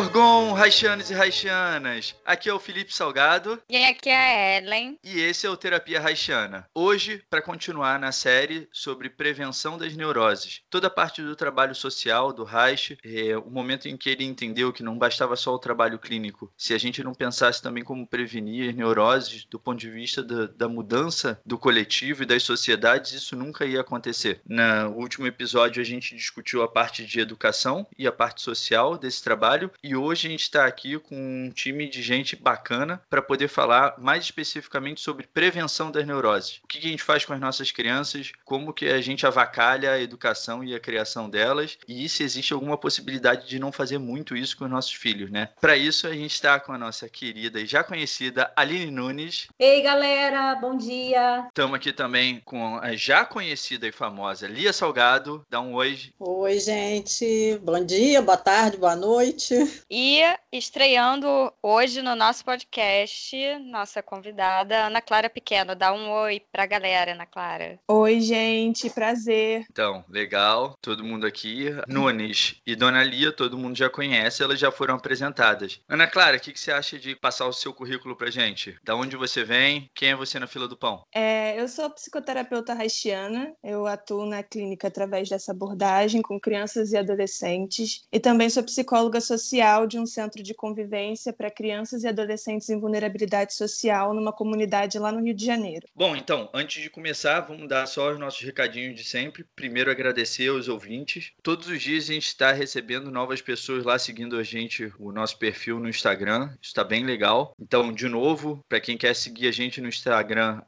[0.00, 4.98] Orgon, Raixanos e Raixanas, aqui é o Felipe Salgado E aqui é a Ellen.
[5.04, 6.66] e esse é o Terapia Raixana.
[6.74, 12.32] Hoje, para continuar na série sobre prevenção das neuroses, toda a parte do trabalho social
[12.32, 15.98] do Reich, é, o momento em que ele entendeu que não bastava só o trabalho
[15.98, 20.22] clínico, se a gente não pensasse também como prevenir as neuroses do ponto de vista
[20.22, 24.40] da, da mudança do coletivo e das sociedades, isso nunca ia acontecer.
[24.46, 29.22] No último episódio, a gente discutiu a parte de educação e a parte social desse
[29.22, 33.48] trabalho, e hoje a gente está aqui com um time de gente bacana para poder
[33.48, 36.60] falar mais especificamente sobre prevenção das neuroses.
[36.64, 39.92] O que que a gente faz com as nossas crianças, como que a gente avacalha
[39.92, 44.36] a educação e a criação delas, e se existe alguma possibilidade de não fazer muito
[44.36, 45.48] isso com os nossos filhos, né?
[45.60, 49.48] Para isso, a gente está com a nossa querida e já conhecida Aline Nunes.
[49.58, 51.46] Ei, galera, bom dia.
[51.48, 55.44] Estamos aqui também com a já conhecida e famosa Lia Salgado.
[55.48, 55.98] Dá um oi.
[56.18, 57.58] Oi, gente.
[57.62, 59.79] Bom dia, boa tarde, boa noite.
[59.88, 60.20] E
[60.52, 63.36] estreando hoje no nosso podcast,
[63.70, 65.76] nossa convidada, Ana Clara Pequeno.
[65.76, 67.78] Dá um oi pra galera, Ana Clara.
[67.88, 69.64] Oi, gente, prazer.
[69.70, 71.68] Então, legal, todo mundo aqui.
[71.86, 75.80] Nunes e Dona Lia, todo mundo já conhece, elas já foram apresentadas.
[75.88, 78.76] Ana Clara, o que, que você acha de passar o seu currículo pra gente?
[78.82, 79.88] Da onde você vem?
[79.94, 81.04] Quem é você na fila do pão?
[81.14, 86.96] É, eu sou psicoterapeuta haitiana, eu atuo na clínica através dessa abordagem com crianças e
[86.96, 92.70] adolescentes, e também sou psicóloga social de um centro de convivência para crianças e adolescentes
[92.70, 95.86] em vulnerabilidade social numa comunidade lá no Rio de Janeiro.
[95.94, 99.44] Bom, então, antes de começar, vamos dar só os nossos recadinhos de sempre.
[99.54, 101.32] Primeiro, agradecer aos ouvintes.
[101.42, 105.38] Todos os dias a gente está recebendo novas pessoas lá seguindo a gente, o nosso
[105.38, 106.48] perfil no Instagram.
[106.60, 107.54] Isso está bem legal.
[107.60, 110.62] Então, de novo, para quem quer seguir a gente no Instagram,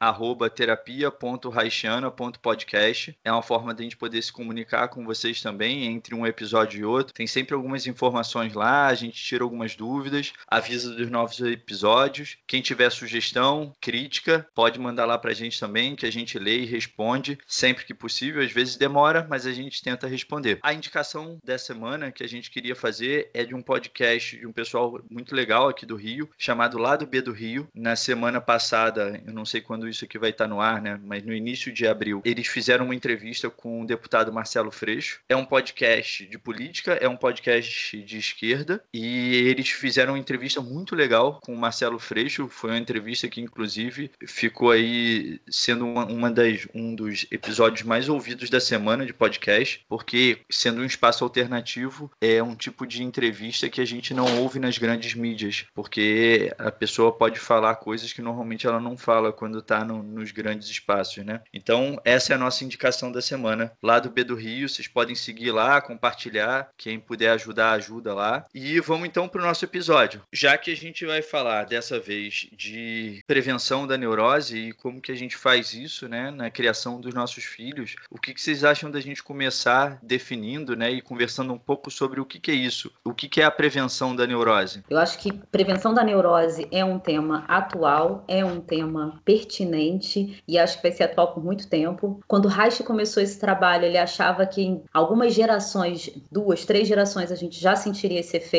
[0.55, 3.17] terapia.raixana.podcast.
[3.25, 6.81] É uma forma de a gente poder se comunicar com vocês também entre um episódio
[6.81, 7.15] e outro.
[7.15, 12.37] Tem sempre algumas informações lá, a gente tira algumas dúvidas, avisa dos novos episódios.
[12.47, 16.67] Quem tiver sugestão, crítica, pode mandar lá pra gente também, que a gente lê e
[16.67, 18.43] responde sempre que possível.
[18.43, 20.59] Às vezes demora, mas a gente tenta responder.
[20.63, 24.53] A indicação dessa semana que a gente queria fazer é de um podcast de um
[24.53, 27.69] pessoal muito legal aqui do Rio, chamado Lado B do Rio.
[27.75, 31.01] Na semana passada, eu não sei quando isso aqui vai estar no ar, né?
[31.03, 35.21] Mas no início de abril, eles fizeram uma entrevista com o deputado Marcelo Freixo.
[35.29, 40.61] É um podcast de política, é um podcast de esquerda e eles fizeram uma entrevista
[40.61, 42.49] muito legal com o Marcelo Freixo.
[42.49, 48.09] Foi uma entrevista que, inclusive, ficou aí sendo uma, uma das, um dos episódios mais
[48.09, 53.69] ouvidos da semana de podcast, porque sendo um espaço alternativo, é um tipo de entrevista
[53.69, 58.23] que a gente não ouve nas grandes mídias, porque a pessoa pode falar coisas que
[58.23, 61.41] normalmente ela não fala quando está no, nos grandes espaços, né?
[61.53, 63.73] Então, essa é a nossa indicação da semana.
[63.83, 66.71] Lá do B do Rio, vocês podem seguir lá, compartilhar.
[66.77, 68.47] Quem puder ajudar, ajuda lá.
[68.55, 70.23] E vamos então para o nosso episódio.
[70.33, 75.11] Já que a gente vai falar dessa vez de prevenção da neurose e como que
[75.11, 78.91] a gente faz isso, né, na criação dos nossos filhos, o que, que vocês acham
[78.91, 82.93] da gente começar definindo, né, e conversando um pouco sobre o que, que é isso,
[83.05, 84.85] o que, que é a prevenção da neurose?
[84.89, 90.59] Eu acho que prevenção da neurose é um tema atual, é um tema pertinente e
[90.59, 92.21] acho que vai ser atual por muito tempo.
[92.29, 97.37] Quando Reich começou esse trabalho, ele achava que em algumas gerações, duas, três gerações, a
[97.37, 98.52] gente já sentiria esse efeito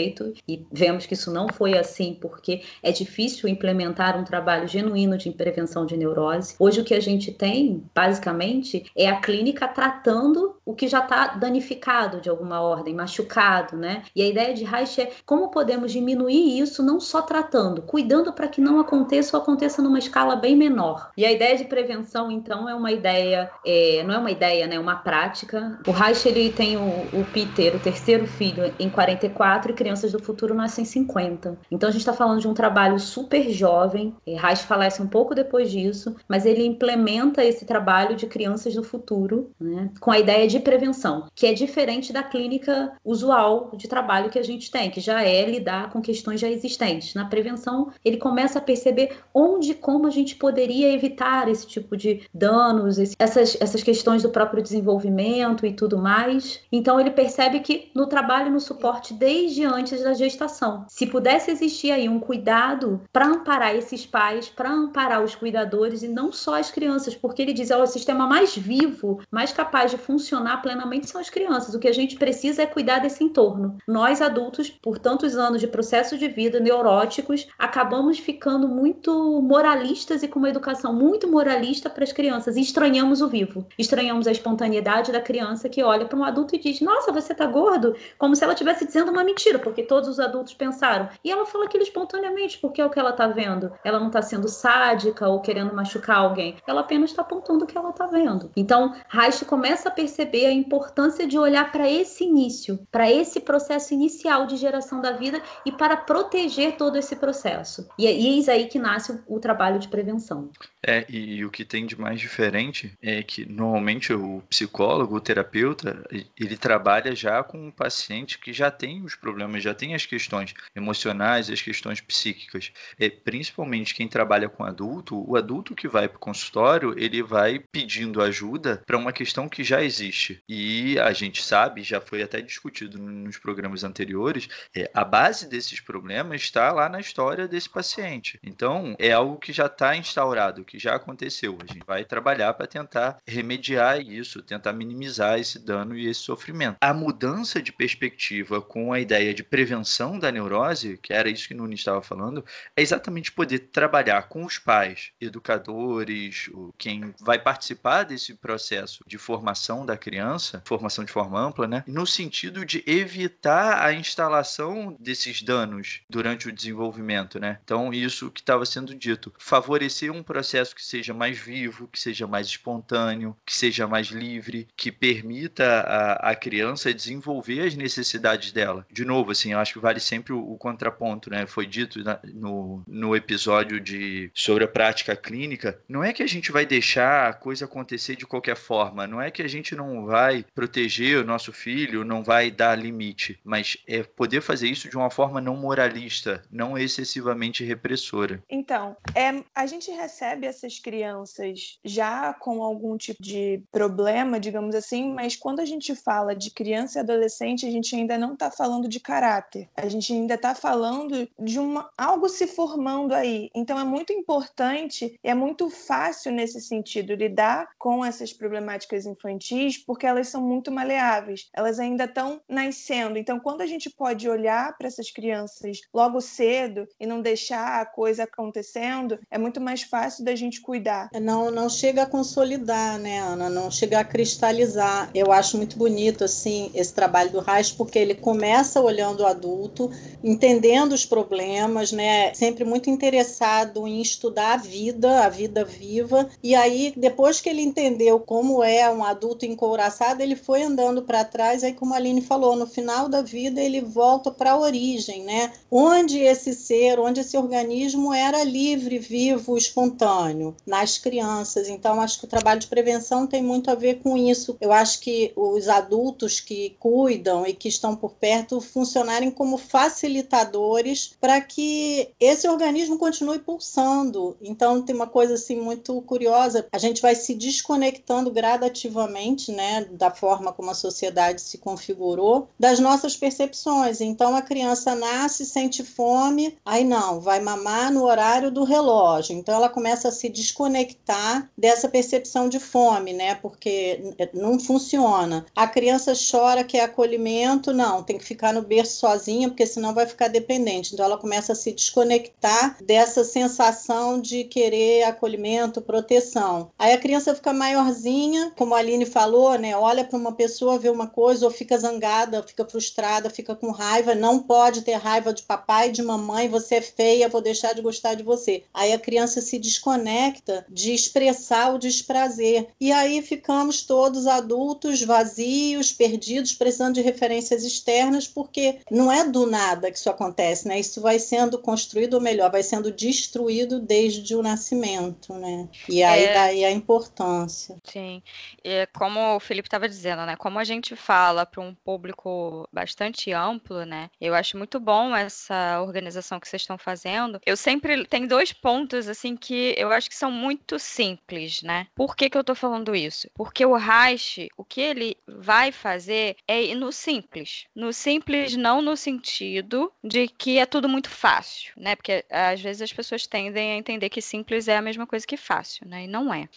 [0.48, 5.30] e vemos que isso não foi assim porque é difícil implementar um trabalho genuíno de
[5.32, 6.56] prevenção de neurose.
[6.60, 11.28] Hoje o que a gente tem, basicamente, é a clínica tratando o que já está
[11.28, 14.04] danificado de alguma ordem, machucado, né?
[14.16, 18.48] E a ideia de Reich é como podemos diminuir isso não só tratando, cuidando para
[18.48, 21.12] que não aconteça ou aconteça numa escala bem menor.
[21.18, 24.76] E a ideia de prevenção, então, é uma ideia, é, não é uma ideia, né?
[24.76, 25.80] É uma prática.
[25.88, 30.22] O Reich ele tem o, o Peter, o terceiro filho, em 44 e Crianças do
[30.22, 31.58] Futuro nascem em 50.
[31.70, 34.16] Então a gente está falando de um trabalho super jovem.
[34.26, 38.84] E Reich falece um pouco depois disso, mas ele implementa esse trabalho de crianças do
[38.84, 39.90] futuro, né?
[40.00, 44.38] Com a ideia de de prevenção, que é diferente da clínica usual de trabalho que
[44.38, 47.16] a gente tem, que já é lidar com questões já existentes.
[47.16, 51.98] Na prevenção, ele começa a perceber onde e como a gente poderia evitar esse tipo
[51.98, 56.60] de danos, essas, essas questões do próprio desenvolvimento e tudo mais.
[56.72, 61.92] Então, ele percebe que no trabalho, no suporte, desde antes da gestação, se pudesse existir
[61.92, 66.70] aí um cuidado para amparar esses pais, para amparar os cuidadores e não só as
[66.70, 71.20] crianças, porque ele diz: oh, o sistema mais vivo, mais capaz de funcionar plenamente são
[71.20, 71.74] as crianças.
[71.74, 73.78] O que a gente precisa é cuidar desse entorno.
[73.88, 80.28] Nós, adultos, por tantos anos de processo de vida neuróticos, acabamos ficando muito moralistas e
[80.28, 82.58] com uma educação muito moralista para as crianças.
[82.58, 83.66] E estranhamos o vivo.
[83.78, 87.46] Estranhamos a espontaneidade da criança que olha para um adulto e diz: Nossa, você tá
[87.46, 87.96] gordo?
[88.18, 91.10] Como se ela estivesse dizendo uma mentira, porque todos os adultos pensaram.
[91.24, 93.72] E ela fala aquilo espontaneamente, porque é o que ela tá vendo.
[93.84, 96.56] Ela não tá sendo sádica ou querendo machucar alguém.
[96.68, 98.52] Ela apenas está apontando o que ela tá vendo.
[98.56, 103.94] Então, Reich começa a perceber a importância de olhar para esse início, para esse processo
[103.94, 107.88] inicial de geração da vida e para proteger todo esse processo.
[107.98, 110.50] E, e eis aí que nasce o trabalho de prevenção.
[110.86, 115.22] É, e, e, o que tem de mais diferente é que normalmente o psicólogo, o
[115.22, 116.04] terapeuta,
[116.38, 120.54] ele trabalha já com um paciente que já tem os problemas, já tem as questões
[120.76, 122.72] emocionais, as questões psíquicas.
[123.00, 127.60] É, principalmente quem trabalha com adulto, o adulto que vai para o consultório, ele vai
[127.60, 130.44] pedindo ajuda para uma questão que já existe.
[130.50, 135.80] E a gente sabe, já foi até discutido nos programas anteriores, é, a base desses
[135.80, 138.38] problemas está lá na história desse paciente.
[138.44, 141.56] Então, é algo que já está instaurado, que já aconteceu.
[141.62, 146.78] A gente vai trabalhar para tentar remediar isso, tentar minimizar esse dano e esse sofrimento.
[146.82, 151.54] A mudança de perspectiva com a ideia de prevenção da neurose, que era isso que
[151.54, 152.44] Nunes estava falando,
[152.76, 159.86] é exatamente poder trabalhar com os pais, educadores, quem vai participar desse processo de formação
[159.86, 161.84] da criança, formação de forma ampla, né?
[161.86, 167.60] No sentido de evitar a instalação desses danos durante o desenvolvimento, né?
[167.64, 172.00] Então, isso que estava sendo dito, favorecer um processo processo que seja mais vivo, que
[172.00, 178.52] seja mais espontâneo, que seja mais livre, que permita a, a criança desenvolver as necessidades
[178.52, 178.86] dela.
[178.92, 181.46] De novo, assim, eu acho que vale sempre o, o contraponto, né?
[181.46, 186.28] Foi dito na, no, no episódio de sobre a prática clínica, não é que a
[186.28, 190.06] gente vai deixar a coisa acontecer de qualquer forma, não é que a gente não
[190.06, 194.96] vai proteger o nosso filho, não vai dar limite, mas é poder fazer isso de
[194.96, 198.42] uma forma não moralista, não excessivamente repressora.
[198.50, 205.12] Então, é, a gente recebe essas crianças já com algum tipo de problema, digamos assim,
[205.12, 208.88] mas quando a gente fala de criança e adolescente, a gente ainda não está falando
[208.88, 209.70] de caráter.
[209.76, 213.50] A gente ainda está falando de uma, algo se formando aí.
[213.54, 219.78] Então é muito importante e é muito fácil nesse sentido lidar com essas problemáticas infantis,
[219.78, 221.50] porque elas são muito maleáveis.
[221.54, 223.18] Elas ainda estão nascendo.
[223.18, 227.86] Então, quando a gente pode olhar para essas crianças logo cedo e não deixar a
[227.86, 231.10] coisa acontecendo, é muito mais fácil da gente gente cuidar.
[231.22, 233.50] Não, não chega a consolidar, né, Ana?
[233.50, 235.10] Não chega a cristalizar.
[235.14, 239.90] Eu acho muito bonito, assim, esse trabalho do Reis, porque ele começa olhando o adulto,
[240.24, 242.34] entendendo os problemas, né?
[242.34, 246.30] Sempre muito interessado em estudar a vida, a vida viva.
[246.42, 251.24] E aí, depois que ele entendeu como é um adulto encouraçado, ele foi andando para
[251.24, 251.64] trás.
[251.64, 255.52] Aí, como a Aline falou, no final da vida ele volta para a origem, né?
[255.72, 260.33] Onde esse ser, onde esse organismo era livre, vivo, espontâneo
[260.66, 261.70] nas crianças.
[261.70, 264.58] Então, acho que o trabalho de prevenção tem muito a ver com isso.
[264.60, 271.16] Eu acho que os adultos que cuidam e que estão por perto funcionarem como facilitadores
[271.20, 274.36] para que esse organismo continue pulsando.
[274.42, 276.68] Então, tem uma coisa assim muito curiosa.
[276.72, 282.80] A gente vai se desconectando gradativamente, né, da forma como a sociedade se configurou, das
[282.80, 284.02] nossas percepções.
[284.02, 289.36] Então, a criança nasce, sente fome, aí não, vai mamar no horário do relógio.
[289.36, 293.36] Então, ela começa a se desconectar dessa percepção de fome, né?
[293.36, 295.46] Porque não funciona.
[295.56, 300.06] A criança chora, quer acolhimento, não, tem que ficar no berço sozinha, porque senão vai
[300.06, 300.94] ficar dependente.
[300.94, 306.72] Então ela começa a se desconectar dessa sensação de querer acolhimento, proteção.
[306.78, 309.76] Aí a criança fica maiorzinha, como a Aline falou, né?
[309.76, 314.16] Olha para uma pessoa, vê uma coisa, ou fica zangada, fica frustrada, fica com raiva,
[314.16, 318.14] não pode ter raiva de papai, de mamãe, você é feia, vou deixar de gostar
[318.14, 318.64] de você.
[318.74, 322.68] Aí a criança se desconecta desconecta de expressar o desprazer.
[322.80, 329.46] E aí ficamos todos adultos, vazios, perdidos, precisando de referências externas, porque não é do
[329.46, 330.80] nada que isso acontece, né?
[330.80, 335.70] Isso vai sendo construído, ou melhor, vai sendo destruído desde o nascimento, né?
[335.88, 336.34] E aí é...
[336.34, 337.78] daí a importância.
[337.84, 338.22] Sim.
[338.64, 340.36] E como Felipe estava dizendo, né?
[340.36, 344.10] Como a gente fala para um público bastante amplo, né?
[344.20, 347.40] Eu acho muito bom essa organização que vocês estão fazendo.
[347.46, 351.88] Eu sempre tem dois pontos assim que eu acho que são muito simples, né?
[351.96, 353.30] Por que, que eu estou falando isso?
[353.34, 357.66] Porque o Reich, o que ele vai fazer é ir no simples.
[357.76, 361.96] No simples não no sentido de que é tudo muito fácil, né?
[361.96, 365.38] Porque às vezes as pessoas tendem a entender que simples é a mesma coisa que
[365.38, 366.06] fácil, né?
[366.06, 366.48] E não é.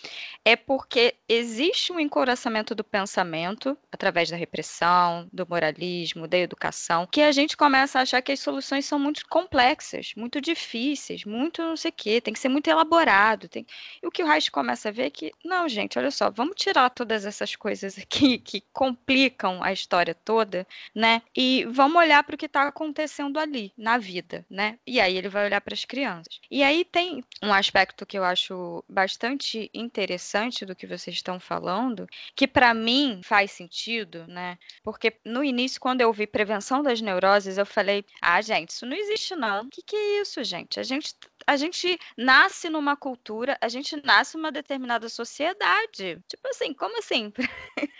[0.44, 7.22] É porque existe um encoraçamento do pensamento através da repressão, do moralismo, da educação, que
[7.22, 11.76] a gente começa a achar que as soluções são muito complexas, muito difíceis, muito não
[11.76, 13.25] sei o quê, tem que ser muito elaborado.
[13.48, 13.66] Tem...
[14.02, 16.54] E o que o Reich começa a ver é que, não, gente, olha só, vamos
[16.56, 21.22] tirar todas essas coisas aqui que complicam a história toda, né?
[21.34, 24.78] E vamos olhar para o que está acontecendo ali, na vida, né?
[24.86, 26.40] E aí ele vai olhar para as crianças.
[26.50, 32.08] E aí tem um aspecto que eu acho bastante interessante do que vocês estão falando,
[32.34, 34.58] que para mim faz sentido, né?
[34.82, 38.96] Porque no início, quando eu vi prevenção das neuroses, eu falei: ah, gente, isso não
[38.96, 39.64] existe, não.
[39.64, 40.78] O que, que é isso, gente?
[40.80, 41.14] A gente
[41.46, 43.15] a gente nasce numa cultura,
[43.60, 46.18] a gente nasce numa determinada sociedade.
[46.28, 47.32] Tipo assim, como assim?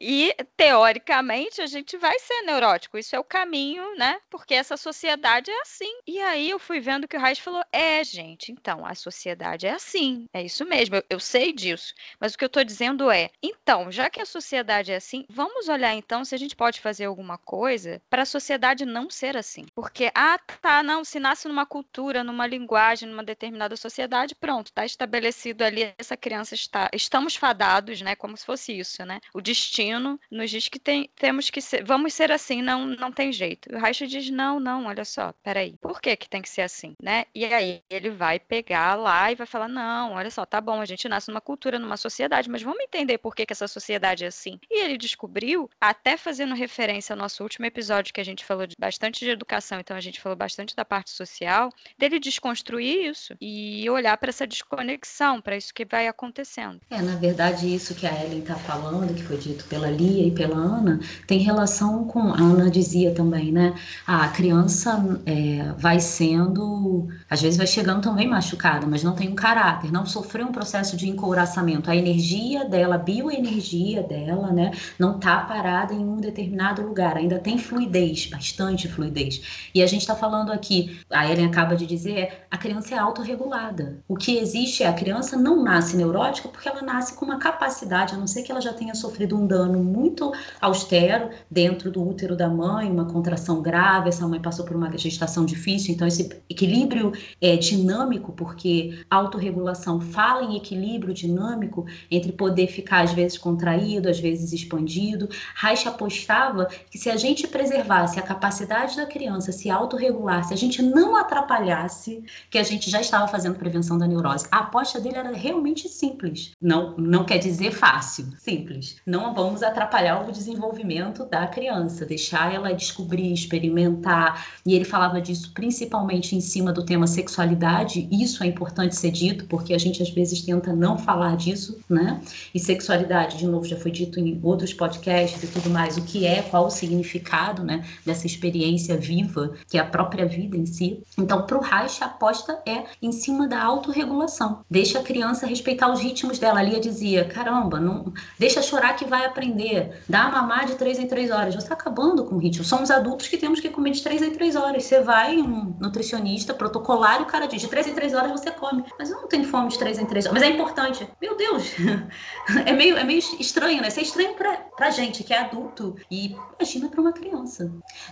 [0.00, 4.20] e teoricamente a gente vai ser neurótico, isso é o caminho, né?
[4.30, 5.92] Porque essa sociedade é assim.
[6.06, 9.72] E aí eu fui vendo que o Reis falou: "É, gente, então a sociedade é
[9.72, 10.26] assim.
[10.32, 11.94] É isso mesmo, eu, eu sei disso.
[12.18, 15.68] Mas o que eu tô dizendo é, então, já que a sociedade é assim, vamos
[15.68, 19.66] olhar então se a gente pode fazer alguma coisa para a sociedade não ser assim.
[19.74, 24.84] Porque ah, tá, não, se nasce numa cultura, numa linguagem numa determinada sociedade, pronto, está
[24.84, 26.90] estabelecido ali, essa criança está.
[26.92, 28.16] Estamos fadados, né?
[28.16, 29.20] Como se fosse isso, né?
[29.32, 33.32] O destino nos diz que tem, temos que ser, vamos ser assim, não, não tem
[33.32, 33.72] jeito.
[33.72, 36.96] O Reich diz: não, não, olha só, peraí, por que, que tem que ser assim,
[37.00, 37.26] né?
[37.34, 40.86] E aí ele vai pegar lá e vai falar: não, olha só, tá bom, a
[40.86, 44.28] gente nasce numa cultura, numa sociedade, mas vamos entender por que, que essa sociedade é
[44.28, 44.58] assim.
[44.68, 48.74] E ele descobriu, até fazendo referência ao nosso último episódio que a gente falou de,
[48.78, 53.34] bastante de educação, então a gente falou bastante da parte social, dele desconstruir construir isso
[53.40, 56.80] e olhar para essa desconexão, para isso que vai acontecendo.
[56.90, 60.30] É, na verdade, isso que a Ellen está falando, que foi dito pela Lia e
[60.30, 62.32] pela Ana, tem relação com.
[62.32, 63.74] A Ana dizia também, né?
[64.06, 67.08] A criança é, vai sendo.
[67.28, 70.96] Às vezes vai chegando também machucada, mas não tem um caráter, não sofreu um processo
[70.96, 71.90] de encouraçamento.
[71.90, 74.70] A energia dela, a bioenergia dela, né?
[74.98, 79.70] Não está parada em um determinado lugar, ainda tem fluidez, bastante fluidez.
[79.74, 83.98] E a gente está falando aqui, a Ellen acaba de dizer, a criança é autorregulada.
[84.08, 88.14] O que existe é a criança não nasce neurótica porque ela nasce com uma capacidade,
[88.14, 92.36] a não ser que ela já tenha sofrido um dano muito austero dentro do útero
[92.36, 97.12] da mãe, uma contração grave, essa mãe passou por uma gestação difícil, então esse equilíbrio
[97.40, 104.18] é dinâmico, porque autorregulação fala em equilíbrio dinâmico entre poder ficar às vezes contraído, às
[104.18, 105.28] vezes expandido.
[105.54, 110.56] Reich apostava que se a gente preservasse a capacidade da criança se autorregular, se a
[110.56, 114.46] gente não atrapalhasse, que a gente já estava fazendo prevenção da neurose.
[114.50, 116.52] A aposta dele era realmente simples.
[116.60, 118.96] Não, não quer dizer fácil, simples.
[119.06, 124.46] Não vamos atrapalhar o desenvolvimento da criança, deixar ela descobrir, experimentar.
[124.66, 128.08] E ele falava disso principalmente em cima do tema sexualidade.
[128.10, 132.20] Isso é importante ser dito, porque a gente às vezes tenta não falar disso, né?
[132.54, 136.26] E sexualidade, de novo, já foi dito em outros podcasts e tudo mais, o que
[136.26, 141.02] é, qual o significado, né, dessa experiência viva, que é a própria vida em si.
[141.16, 143.62] Então, para o Reich, a aposta é em cima da
[144.00, 144.64] autorregulação.
[144.70, 146.60] Deixa a criança respeitar os ritmos dela.
[146.60, 150.02] A Lia dizia: caramba, não deixa chorar que vai aprender.
[150.08, 151.54] Dá a mamar de três em três horas.
[151.54, 152.64] Você está acabando com o ritmo.
[152.64, 154.84] Somos adultos que temos que comer de três em três horas.
[154.84, 158.50] Você vai um nutricionista, protocolar, e o cara diz: de três em três horas você
[158.50, 158.84] come.
[158.98, 160.40] Mas eu não tenho fome de três em três horas.
[160.40, 161.06] Mas é importante.
[161.20, 161.70] Meu Deus!
[162.66, 163.88] é meio, é meio estranho, né?
[163.88, 165.96] Isso é estranho pra, pra gente que é adulto.
[166.10, 167.70] E imagina para uma criança.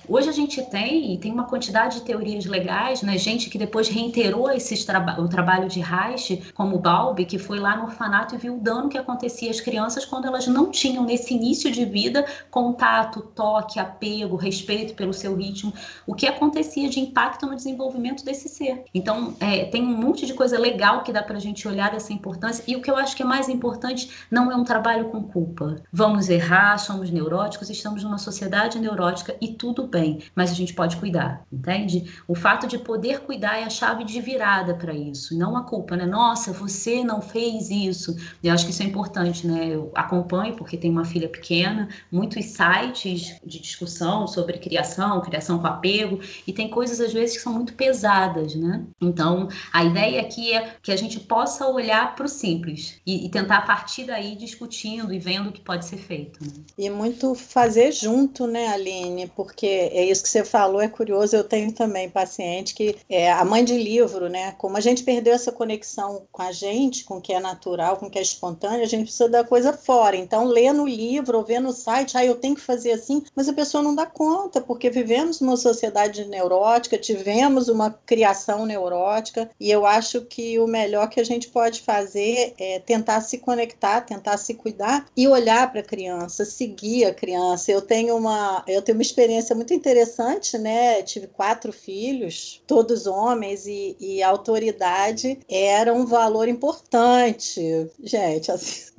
[0.09, 3.16] Hoje a gente tem, tem uma quantidade de teorias legais, né?
[3.16, 7.76] Gente que depois reiterou esses traba o trabalho de Reich, como Balbi, que foi lá
[7.76, 11.35] no orfanato e viu o dano que acontecia às crianças quando elas não tinham, nesse
[11.35, 15.73] início de vida, contato, toque, apego, respeito pelo seu ritmo,
[16.06, 18.85] o que acontecia de impacto no desenvolvimento desse ser.
[18.94, 22.12] Então, é, tem um monte de coisa legal que dá para a gente olhar dessa
[22.12, 25.23] importância, e o que eu acho que é mais importante não é um trabalho com
[25.23, 25.76] culpa.
[25.92, 30.97] Vamos errar, somos neuróticos, estamos numa sociedade neurótica e tudo bem, mas a gente pode
[30.97, 32.11] cuidar, entende?
[32.26, 35.96] O fato de poder cuidar é a chave de virada para isso, não a culpa,
[35.96, 36.06] né?
[36.06, 38.16] Nossa, você não fez isso.
[38.42, 39.68] Eu acho que isso é importante, né?
[39.68, 45.66] Eu acompanho, porque tenho uma filha pequena, muitos sites de discussão sobre criação, criação com
[45.66, 48.84] apego, e tem coisas às vezes que são muito pesadas, né?
[49.00, 53.28] Então, a ideia aqui é que a gente possa olhar para o simples e, e,
[53.28, 56.42] tentar a partir daí discutindo e vendo o que pode ser feito.
[56.42, 56.52] Né?
[56.78, 59.30] E muito fazer junto, né, Aline?
[59.37, 61.37] Porque é isso que você falou, é curioso.
[61.37, 64.52] Eu tenho também paciente que é a mãe de livro, né?
[64.52, 68.06] Como a gente perdeu essa conexão com a gente, com o que é natural, com
[68.06, 70.16] o que é espontâneo, a gente precisa da coisa fora.
[70.16, 73.48] Então, ler no livro ou ver no site, ah, eu tenho que fazer assim, mas
[73.48, 79.70] a pessoa não dá conta, porque vivemos numa sociedade neurótica, tivemos uma criação neurótica, e
[79.70, 84.36] eu acho que o melhor que a gente pode fazer é tentar se conectar, tentar
[84.36, 87.72] se cuidar e olhar para a criança, seguir a criança.
[87.72, 91.02] Eu tenho uma, eu tenho uma experiência muito interessante, né?
[91.02, 97.60] Tive quatro filhos, todos homens, e, e autoridade era um valor importante.
[98.02, 98.92] Gente, assim,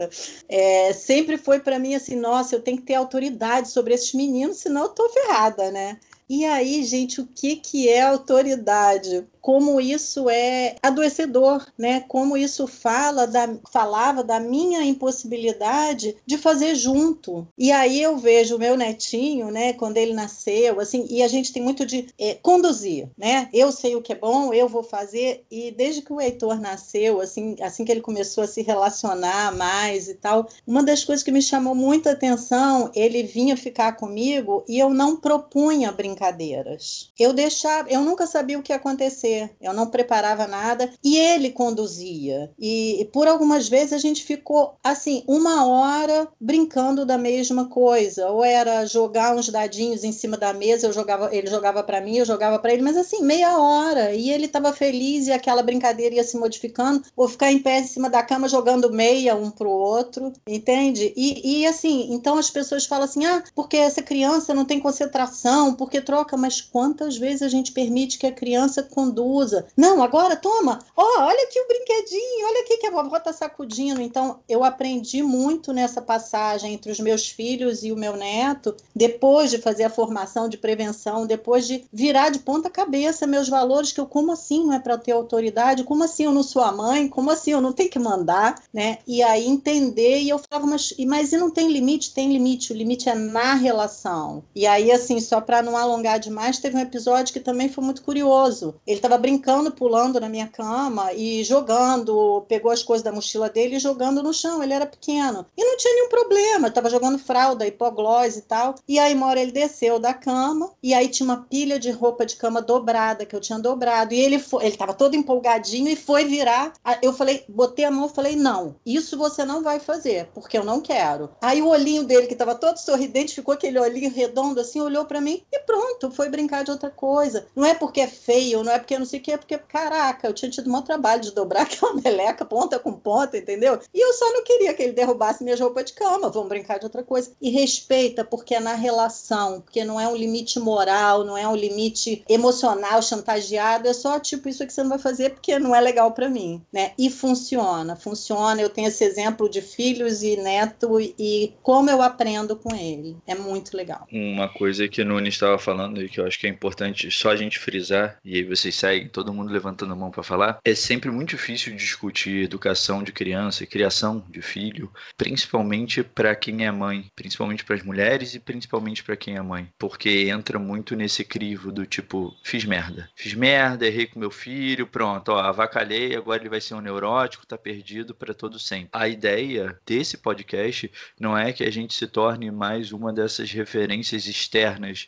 [0.47, 4.57] é, sempre foi para mim assim, nossa, eu tenho que ter autoridade sobre esses meninos,
[4.57, 5.99] senão eu tô ferrada, né?
[6.29, 9.25] E aí, gente, o que, que é autoridade?
[9.41, 12.01] como isso é adoecedor, né?
[12.01, 17.47] Como isso fala da, falava da minha impossibilidade de fazer junto.
[17.57, 19.73] E aí eu vejo o meu netinho, né?
[19.73, 23.49] Quando ele nasceu, assim, e a gente tem muito de é, conduzir, né?
[23.53, 25.43] Eu sei o que é bom, eu vou fazer.
[25.49, 30.07] E desde que o Heitor nasceu, assim, assim que ele começou a se relacionar mais
[30.07, 34.77] e tal, uma das coisas que me chamou muita atenção, ele vinha ficar comigo e
[34.77, 37.11] eu não propunha brincadeiras.
[37.17, 41.51] Eu deixava, eu nunca sabia o que ia acontecer eu não preparava nada e ele
[41.51, 42.51] conduzia.
[42.57, 48.29] E, e por algumas vezes a gente ficou assim, uma hora brincando da mesma coisa,
[48.29, 52.17] ou era jogar uns dadinhos em cima da mesa, eu jogava, ele jogava para mim,
[52.17, 56.15] eu jogava para ele, mas assim, meia hora, e ele estava feliz e aquela brincadeira
[56.15, 59.69] ia se modificando, ou ficar em pé em cima da cama jogando meia um pro
[59.69, 61.13] outro, entende?
[61.15, 65.73] E, e assim, então as pessoas falam assim: "Ah, porque essa criança não tem concentração,
[65.75, 69.67] porque troca", mas quantas vezes a gente permite que a criança conduza.
[69.77, 70.79] Não, agora toma.
[70.97, 74.01] Oh, olha aqui o brinquedinho, olha aqui que a vovó tá sacudindo.
[74.01, 79.51] Então, eu aprendi muito nessa passagem entre os meus filhos e o meu neto, depois
[79.51, 83.99] de fazer a formação de prevenção, depois de virar de ponta cabeça meus valores, que
[83.99, 85.83] eu, como assim não é para ter autoridade?
[85.83, 87.07] Como assim eu não sou a mãe?
[87.07, 88.63] Como assim eu não tenho que mandar?
[88.73, 88.97] Né?
[89.05, 92.13] E aí entender, e eu falava, mas, mas e não tem limite?
[92.13, 94.43] Tem limite, o limite é na relação.
[94.55, 98.01] E aí, assim, só para não alongar demais, teve um episódio que também foi muito
[98.01, 98.75] curioso.
[98.85, 103.75] Ele estava brincando, pulando na minha cama e jogando, pegou as coisas da mochila dele
[103.75, 104.63] e jogando no chão.
[104.63, 105.45] Ele era pequeno.
[105.57, 108.75] E não tinha nenhum problema, estava jogando fralda, hipoglós e tal.
[108.87, 112.25] E aí, uma hora ele desceu da cama e aí tinha uma pilha de roupa
[112.25, 114.13] de cama dobrada que eu tinha dobrado.
[114.13, 116.73] E ele foi, ele estava todo empolgadinho e foi virar.
[117.01, 120.63] Eu falei, botei a mão e falei: "Não, isso você não vai fazer, porque eu
[120.63, 121.29] não quero".
[121.41, 125.21] Aí o olhinho dele que estava todo sorridente ficou aquele olhinho redondo assim, olhou para
[125.21, 127.47] mim e pronto, foi brincar de outra coisa.
[127.55, 130.33] Não é porque é feio, não é porque não sei o que, porque, caraca, eu
[130.33, 133.79] tinha tido um trabalho de dobrar aquela meleca ponta com ponta, entendeu?
[133.93, 136.85] E eu só não queria que ele derrubasse minhas roupas de cama, vamos brincar de
[136.85, 137.31] outra coisa.
[137.41, 141.55] E respeita, porque é na relação, porque não é um limite moral, não é um
[141.55, 145.81] limite emocional, chantageado, é só tipo isso que você não vai fazer porque não é
[145.81, 146.91] legal para mim, né?
[146.97, 148.61] E funciona, funciona.
[148.61, 153.17] Eu tenho esse exemplo de filhos e neto e como eu aprendo com ele.
[153.25, 154.07] É muito legal.
[154.11, 155.68] Uma coisa que o Nunes estava falando
[156.01, 159.07] e que eu acho que é importante só a gente frisar, e aí vocês seguem
[159.07, 163.63] todo mundo levantando a mão para falar, é sempre muito difícil discutir educação de criança
[163.63, 169.03] e criação de filho, principalmente para quem é mãe, principalmente para as mulheres e principalmente
[169.03, 173.09] para quem é mãe, porque entra muito nesse crivo do tipo, fiz merda.
[173.15, 177.45] Fiz merda, errei com meu filho, pronto, ó, avacalhei, agora ele vai ser um neurótico,
[177.45, 178.89] tá perdido para todo sempre.
[178.93, 184.25] A ideia desse podcast não é que a gente se torne mais uma dessas referências
[184.25, 185.07] externas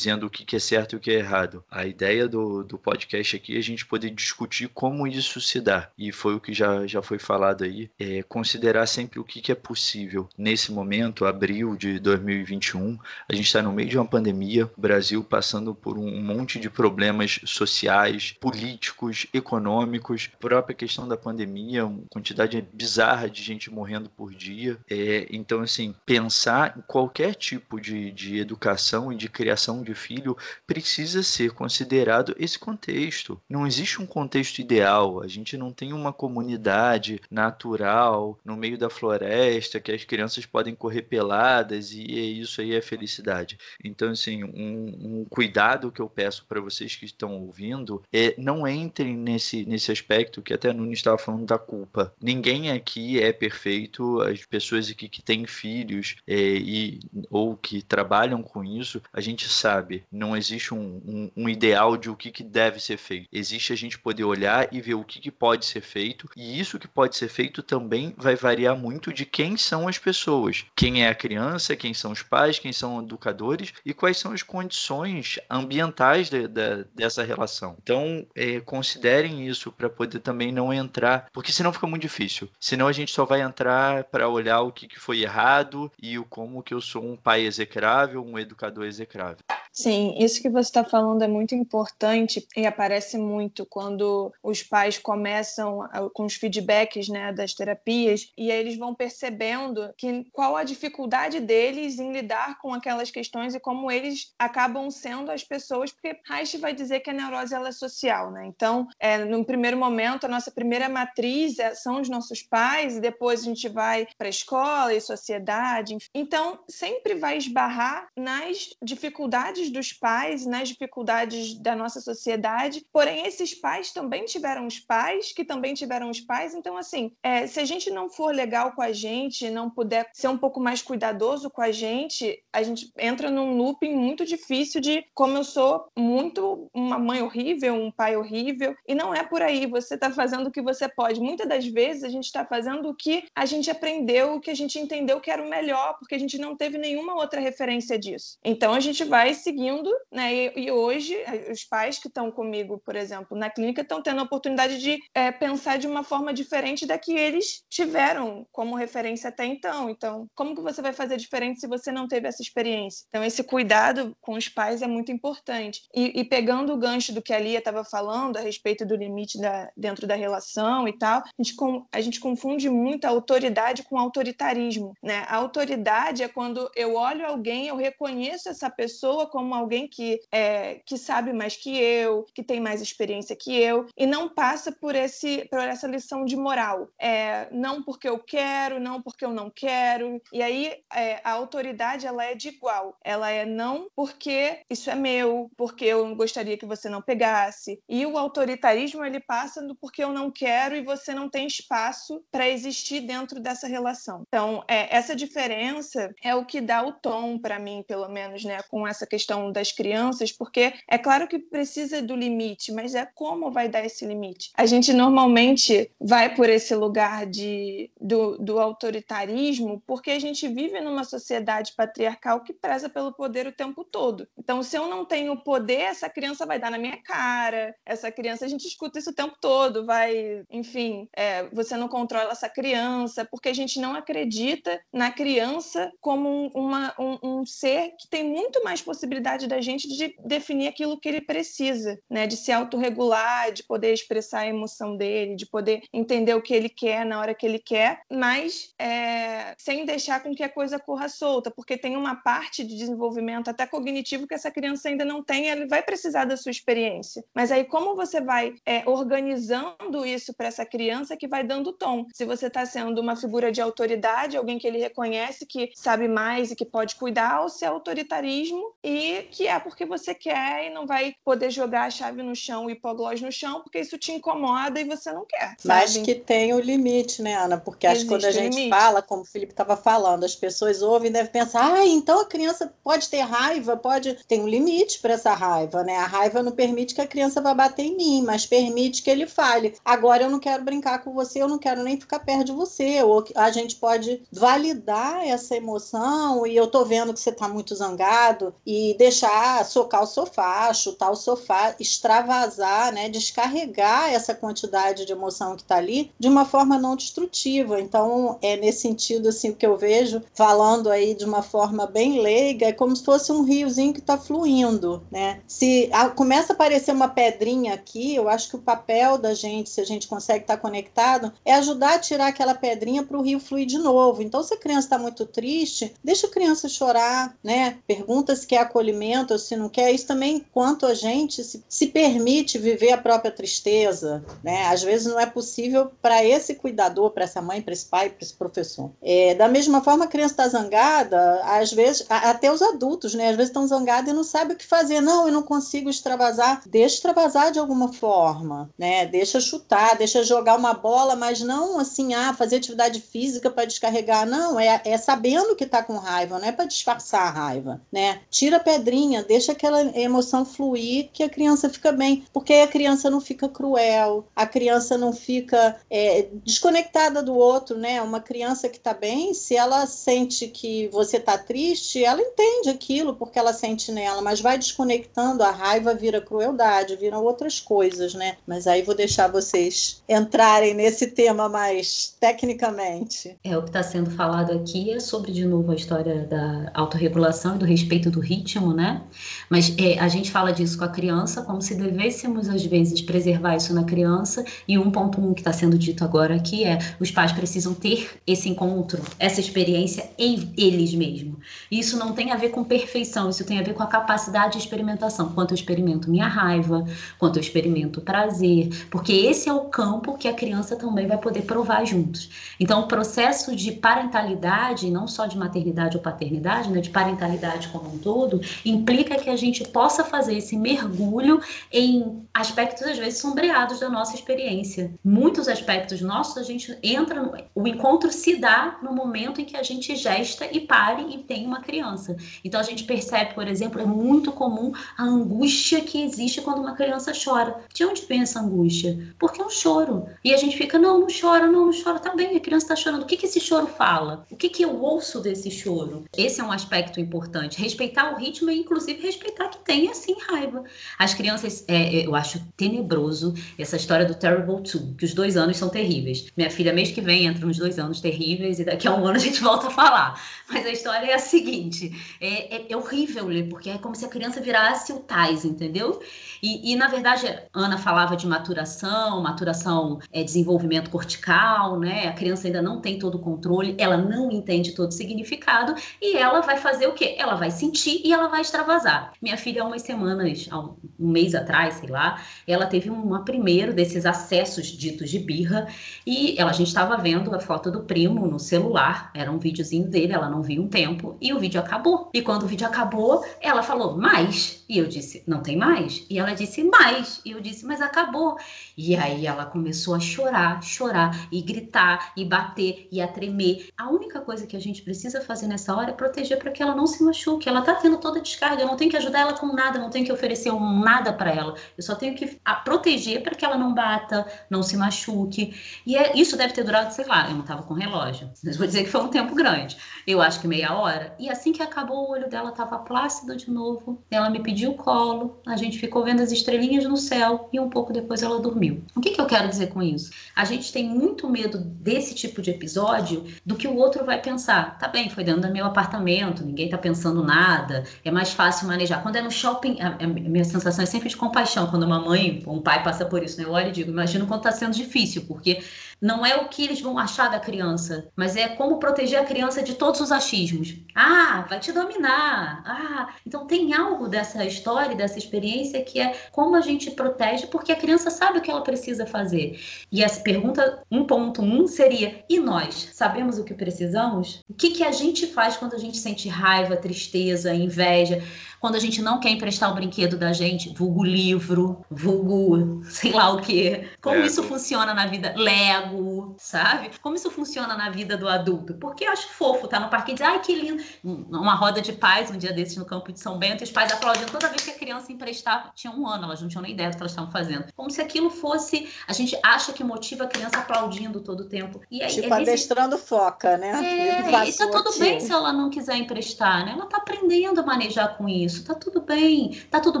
[0.00, 1.62] dizendo o que é certo e o que é errado.
[1.70, 5.90] A ideia do, do podcast aqui a gente poder discutir como isso se dá.
[5.98, 7.90] E foi o que já, já foi falado aí.
[7.98, 10.28] É, considerar sempre o que, que é possível.
[10.38, 15.22] Nesse momento, abril de 2021, a gente está no meio de uma pandemia, o Brasil
[15.22, 22.64] passando por um monte de problemas sociais, políticos, econômicos, própria questão da pandemia, uma quantidade
[22.72, 24.78] bizarra de gente morrendo por dia.
[24.88, 30.36] É, então, assim, pensar em qualquer tipo de, de educação e de criação de filho
[30.66, 33.40] precisa ser considerado esse contexto.
[33.48, 35.22] Não existe um contexto ideal.
[35.22, 40.74] A gente não tem uma comunidade natural no meio da floresta que as crianças podem
[40.74, 43.58] correr peladas e isso aí é felicidade.
[43.82, 48.66] Então, assim, um, um cuidado que eu peço para vocês que estão ouvindo é não
[48.66, 52.14] entrem nesse, nesse aspecto que até a Nunes estava falando da culpa.
[52.20, 54.20] Ninguém aqui é perfeito.
[54.20, 57.00] As pessoas aqui que têm filhos é, e,
[57.30, 60.04] ou que trabalham com isso, a gente sabe sabe?
[60.12, 63.28] Não existe um, um, um ideal de o que, que deve ser feito.
[63.32, 66.78] Existe a gente poder olhar e ver o que, que pode ser feito, e isso
[66.78, 70.66] que pode ser feito também vai variar muito de quem são as pessoas.
[70.76, 74.42] Quem é a criança, quem são os pais, quem são educadores e quais são as
[74.42, 77.76] condições ambientais de, de, dessa relação.
[77.82, 82.48] Então, é, considerem isso para poder também não entrar, porque senão fica muito difícil.
[82.60, 86.24] Senão a gente só vai entrar para olhar o que, que foi errado e o
[86.24, 89.38] como que eu sou um pai execrável, um educador execrável.
[89.80, 94.98] Sim, isso que você está falando é muito importante e aparece muito quando os pais
[94.98, 100.64] começam com os feedbacks né, das terapias e aí eles vão percebendo que qual a
[100.64, 106.20] dificuldade deles em lidar com aquelas questões e como eles acabam sendo as pessoas, porque
[106.28, 108.44] Reich vai dizer que a neurose ela é social, né?
[108.46, 113.00] Então, é, no primeiro momento, a nossa primeira matriz é, são os nossos pais e
[113.00, 115.96] depois a gente vai para a escola e sociedade.
[116.14, 122.84] Então, sempre vai esbarrar nas dificuldades dos pais, nas dificuldades da nossa sociedade.
[122.92, 126.54] Porém, esses pais também tiveram os pais, que também tiveram os pais.
[126.54, 130.28] Então, assim, é, se a gente não for legal com a gente, não puder ser
[130.28, 135.04] um pouco mais cuidadoso com a gente, a gente entra num looping muito difícil de
[135.14, 138.74] como eu sou muito uma mãe horrível, um pai horrível.
[138.86, 139.66] E não é por aí.
[139.66, 141.20] Você está fazendo o que você pode.
[141.20, 144.54] Muitas das vezes a gente está fazendo o que a gente aprendeu, o que a
[144.54, 148.38] gente entendeu que era o melhor, porque a gente não teve nenhuma outra referência disso.
[148.44, 150.32] Então a gente vai se seguindo, né?
[150.32, 151.16] E, e hoje
[151.50, 155.32] os pais que estão comigo, por exemplo, na clínica, estão tendo a oportunidade de é,
[155.32, 159.90] pensar de uma forma diferente da que eles tiveram como referência até então.
[159.90, 163.04] Então, como que você vai fazer diferente se você não teve essa experiência?
[163.08, 165.82] Então, esse cuidado com os pais é muito importante.
[165.94, 169.40] E, e pegando o gancho do que a Lia estava falando a respeito do limite
[169.40, 173.82] da, dentro da relação e tal, a gente, com, a gente confunde muito a autoridade
[173.82, 175.24] com autoritarismo, né?
[175.28, 180.20] A autoridade é quando eu olho alguém, eu reconheço essa pessoa como como alguém que,
[180.30, 184.70] é, que sabe mais que eu, que tem mais experiência que eu, e não passa
[184.70, 186.88] por, esse, por essa lição de moral.
[187.00, 190.20] É, não porque eu quero, não porque eu não quero.
[190.30, 192.98] E aí é, a autoridade ela é de igual.
[193.02, 197.80] Ela é não porque isso é meu, porque eu gostaria que você não pegasse.
[197.88, 202.22] E o autoritarismo ele passa do porque eu não quero e você não tem espaço
[202.30, 204.22] para existir dentro dessa relação.
[204.28, 208.60] Então, é, essa diferença é o que dá o tom para mim, pelo menos, né,
[208.68, 213.06] com essa questão questão das crianças, porque é claro que precisa do limite, mas é
[213.14, 214.50] como vai dar esse limite.
[214.56, 220.80] A gente normalmente vai por esse lugar de, do, do autoritarismo porque a gente vive
[220.80, 224.26] numa sociedade patriarcal que preza pelo poder o tempo todo.
[224.36, 228.44] Então, se eu não tenho poder, essa criança vai dar na minha cara, essa criança,
[228.44, 233.24] a gente escuta isso o tempo todo, vai, enfim, é, você não controla essa criança,
[233.24, 238.24] porque a gente não acredita na criança como um, uma, um, um ser que tem
[238.24, 242.26] muito mais possibilidades possibilidade da gente de definir aquilo que ele precisa, né?
[242.26, 246.68] De se autorregular, de poder expressar a emoção dele, de poder entender o que ele
[246.68, 251.08] quer na hora que ele quer, mas é, sem deixar com que a coisa corra
[251.08, 255.46] solta, porque tem uma parte de desenvolvimento até cognitivo que essa criança ainda não tem,
[255.46, 257.22] ele vai precisar da sua experiência.
[257.34, 262.06] Mas aí como você vai é, organizando isso para essa criança que vai dando tom?
[262.14, 266.50] Se você está sendo uma figura de autoridade, alguém que ele reconhece que sabe mais
[266.50, 270.70] e que pode cuidar, ou se é autoritarismo e que é porque você quer e
[270.70, 274.12] não vai poder jogar a chave no chão, o hipoglós no chão, porque isso te
[274.12, 275.54] incomoda e você não quer.
[275.58, 275.80] Sabe?
[275.80, 277.58] Mas que tem o limite, né, Ana?
[277.58, 278.70] Porque acho que quando a gente limite.
[278.70, 282.26] fala, como o Felipe estava falando, as pessoas ouvem e devem pensar, ah, então a
[282.26, 284.14] criança pode ter raiva, pode.
[284.26, 285.96] Tem um limite para essa raiva, né?
[285.96, 289.26] A raiva não permite que a criança vá bater em mim, mas permite que ele
[289.26, 289.74] fale.
[289.84, 293.02] Agora eu não quero brincar com você, eu não quero nem ficar perto de você.
[293.02, 297.74] Ou a gente pode validar essa emoção e eu tô vendo que você tá muito
[297.74, 305.12] zangado e deixar socar o sofá, chutar o sofá, extravasar, né, descarregar essa quantidade de
[305.12, 307.80] emoção que está ali de uma forma não destrutiva.
[307.80, 312.66] Então, é nesse sentido assim que eu vejo, falando aí de uma forma bem leiga,
[312.66, 315.40] é como se fosse um riozinho que está fluindo, né?
[315.48, 319.70] Se a, começa a aparecer uma pedrinha aqui, eu acho que o papel da gente,
[319.70, 323.22] se a gente consegue estar tá conectado, é ajudar a tirar aquela pedrinha para o
[323.22, 324.22] rio fluir de novo.
[324.22, 327.78] Então, se a criança está muito triste, deixa a criança chorar, né?
[327.86, 331.86] Pergunta se quer acolher acolhimento se não quer, isso também quanto a gente se, se
[331.86, 334.66] permite viver a própria tristeza, né?
[334.66, 338.24] Às vezes não é possível para esse cuidador, para essa mãe, para esse pai, para
[338.24, 338.90] esse professor.
[339.00, 343.28] É, da mesma forma, a criança está zangada, às vezes, até os adultos, né?
[343.28, 345.00] Às vezes estão zangados e não sabem o que fazer.
[345.00, 346.62] Não, eu não consigo extravasar.
[346.66, 349.06] Deixa extravasar de alguma forma, né?
[349.06, 354.26] Deixa chutar, deixa jogar uma bola, mas não assim, ah, fazer atividade física para descarregar.
[354.26, 358.20] Não, é, é sabendo que está com raiva, não é para disfarçar a raiva, né?
[358.30, 362.24] Tira a pedrinha, deixa aquela emoção fluir, que a criança fica bem.
[362.32, 367.76] Porque aí a criança não fica cruel, a criança não fica é, desconectada do outro,
[367.76, 368.00] né?
[368.00, 373.14] Uma criança que está bem, se ela sente que você está triste, ela entende aquilo
[373.14, 378.36] porque ela sente nela, mas vai desconectando, a raiva vira crueldade, viram outras coisas, né?
[378.46, 383.36] Mas aí vou deixar vocês entrarem nesse tema mais tecnicamente.
[383.44, 387.56] É, o que está sendo falado aqui é sobre, de novo, a história da autorregulação
[387.56, 389.02] e do respeito do ritmo, né?
[389.48, 393.56] Mas é, a gente fala disso com a criança como se devêssemos, às vezes, preservar
[393.56, 394.44] isso na criança.
[394.68, 399.02] E 1.1 que está sendo dito agora aqui é: os pais precisam ter esse encontro,
[399.18, 401.38] essa experiência em eles mesmos.
[401.70, 404.58] Isso não tem a ver com perfeição, isso tem a ver com a capacidade de
[404.58, 405.30] experimentação.
[405.30, 406.84] Quanto eu experimento minha raiva,
[407.18, 411.42] quanto eu experimento prazer, porque esse é o campo que a criança também vai poder
[411.42, 412.30] provar juntos.
[412.58, 417.94] Então, o processo de parentalidade, não só de maternidade ou paternidade, né, de parentalidade como
[417.94, 421.40] um todo, implica que a gente possa fazer esse mergulho
[421.72, 424.92] em aspectos, às vezes, sombreados da nossa experiência.
[425.04, 429.56] Muitos aspectos nossos, a gente entra, no, o encontro se dá no momento em que
[429.56, 432.16] a gente gesta e pare e tem uma criança.
[432.44, 436.74] Então, a gente percebe, por exemplo, é muito comum a angústia que existe quando uma
[436.74, 437.60] criança chora.
[437.72, 439.14] De onde vem essa angústia?
[439.18, 440.06] Porque é um choro.
[440.24, 442.76] E a gente fica, não, não chora, não, não chora, tá bem, a criança está
[442.76, 443.02] chorando.
[443.02, 444.26] O que, que esse choro fala?
[444.30, 446.04] O que, que eu ouço desse choro?
[446.16, 447.60] Esse é um aspecto importante.
[447.60, 450.62] Respeitar o ritmo e, inclusive, respeitar que tem, assim, raiva.
[450.98, 455.36] As crianças, é, é, eu acho tenebroso essa história do Terrible Two, que os dois
[455.36, 456.26] anos são terríveis.
[456.36, 459.16] Minha filha, mês que vem, entra nos dois anos terríveis e daqui a um ano
[459.16, 460.22] a gente volta a falar.
[460.48, 464.04] Mas a história é a seguinte: é, é, é horrível ler, porque é como se
[464.04, 466.00] a criança virasse o Tais, entendeu?
[466.42, 472.08] E, e, na verdade, Ana falava de maturação, maturação é desenvolvimento cortical, né?
[472.08, 476.16] A criança ainda não tem todo o controle, ela não entende todo o significado e
[476.16, 477.16] ela vai fazer o quê?
[477.18, 479.12] Ela vai sentir e ela vai extravasar.
[479.20, 483.74] Minha filha, há umas semanas, há um mês atrás, sei lá, ela teve uma primeiro
[483.74, 485.66] desses acessos ditos de birra
[486.06, 489.88] e ela, a gente estava vendo a foto do primo no celular, era um videozinho
[489.88, 492.10] dele, ela não viu um tempo e o vídeo acabou.
[492.14, 494.64] E quando o vídeo acabou, ela falou, mais?
[494.68, 496.06] E eu disse, não tem mais?
[496.08, 497.20] E ela disse mais.
[497.24, 498.36] E eu disse, mas acabou.
[498.76, 503.68] E aí ela começou a chorar, chorar, e gritar, e bater, e a tremer.
[503.76, 506.74] A única coisa que a gente precisa fazer nessa hora é proteger para que ela
[506.74, 507.48] não se machuque.
[507.48, 510.04] Ela tá tendo toda descarga, eu não tenho que ajudar ela com nada, não tenho
[510.04, 511.54] que oferecer um nada para ela.
[511.76, 515.54] Eu só tenho que a proteger para que ela não bata, não se machuque.
[515.86, 518.30] E é, isso deve ter durado, sei lá, eu não tava com relógio.
[518.44, 519.76] Mas vou dizer que foi um tempo grande.
[520.06, 521.14] Eu acho que meia hora.
[521.18, 524.02] E assim que acabou, o olho dela tava plácido de novo.
[524.10, 527.92] Ela me pediu colo, a gente ficou vendo as estrelinhas no céu e um pouco
[527.92, 528.82] depois ela dormiu.
[528.94, 530.10] O que, que eu quero dizer com isso?
[530.34, 534.78] A gente tem muito medo desse tipo de episódio do que o outro vai pensar.
[534.78, 539.02] Tá bem, foi dentro do meu apartamento, ninguém tá pensando nada, é mais fácil manejar.
[539.02, 541.66] Quando é no shopping, a, a minha sensação é sempre de compaixão.
[541.66, 543.44] Quando uma mãe ou um pai passa por isso, né?
[543.44, 545.62] eu olho e digo, imagino quanto tá sendo difícil, porque
[546.00, 549.62] não é o que eles vão achar da criança, mas é como proteger a criança
[549.62, 550.76] de todos os achismos.
[550.94, 552.62] Ah, vai te dominar.
[552.64, 557.72] Ah, então tem algo dessa história, dessa experiência que é como a gente protege, porque
[557.72, 559.60] a criança sabe o que ela precisa fazer.
[559.92, 562.90] E essa pergunta 1.1 seria: e nós?
[562.92, 564.42] Sabemos o que precisamos?
[564.48, 568.22] O que, que a gente faz quando a gente sente raiva, tristeza, inveja?
[568.60, 573.30] Quando a gente não quer emprestar o brinquedo da gente, vulgo livro, vulgo sei lá
[573.30, 573.88] o quê.
[574.02, 574.26] Como Lego.
[574.26, 575.34] isso funciona na vida?
[575.34, 576.90] Lego, sabe?
[577.00, 578.74] Como isso funciona na vida do adulto?
[578.74, 580.82] Porque eu acho fofo, tá no parque e dizer, ai que lindo.
[581.02, 583.90] Uma roda de pais, um dia desses no campo de São Bento, e os pais
[583.90, 585.72] aplaudindo toda vez que a criança emprestava.
[585.74, 587.64] Tinha um ano, elas não tinham nem ideia do que elas estavam fazendo.
[587.74, 588.88] Como se aquilo fosse.
[589.08, 591.80] A gente acha que motiva a criança aplaudindo todo o tempo.
[591.90, 593.70] E aí, tipo, é adestrando foca, né?
[593.70, 596.72] É, e tá tudo bem se ela não quiser emprestar, né?
[596.72, 600.00] Ela tá aprendendo a manejar com isso isso, tá tudo bem, tá tudo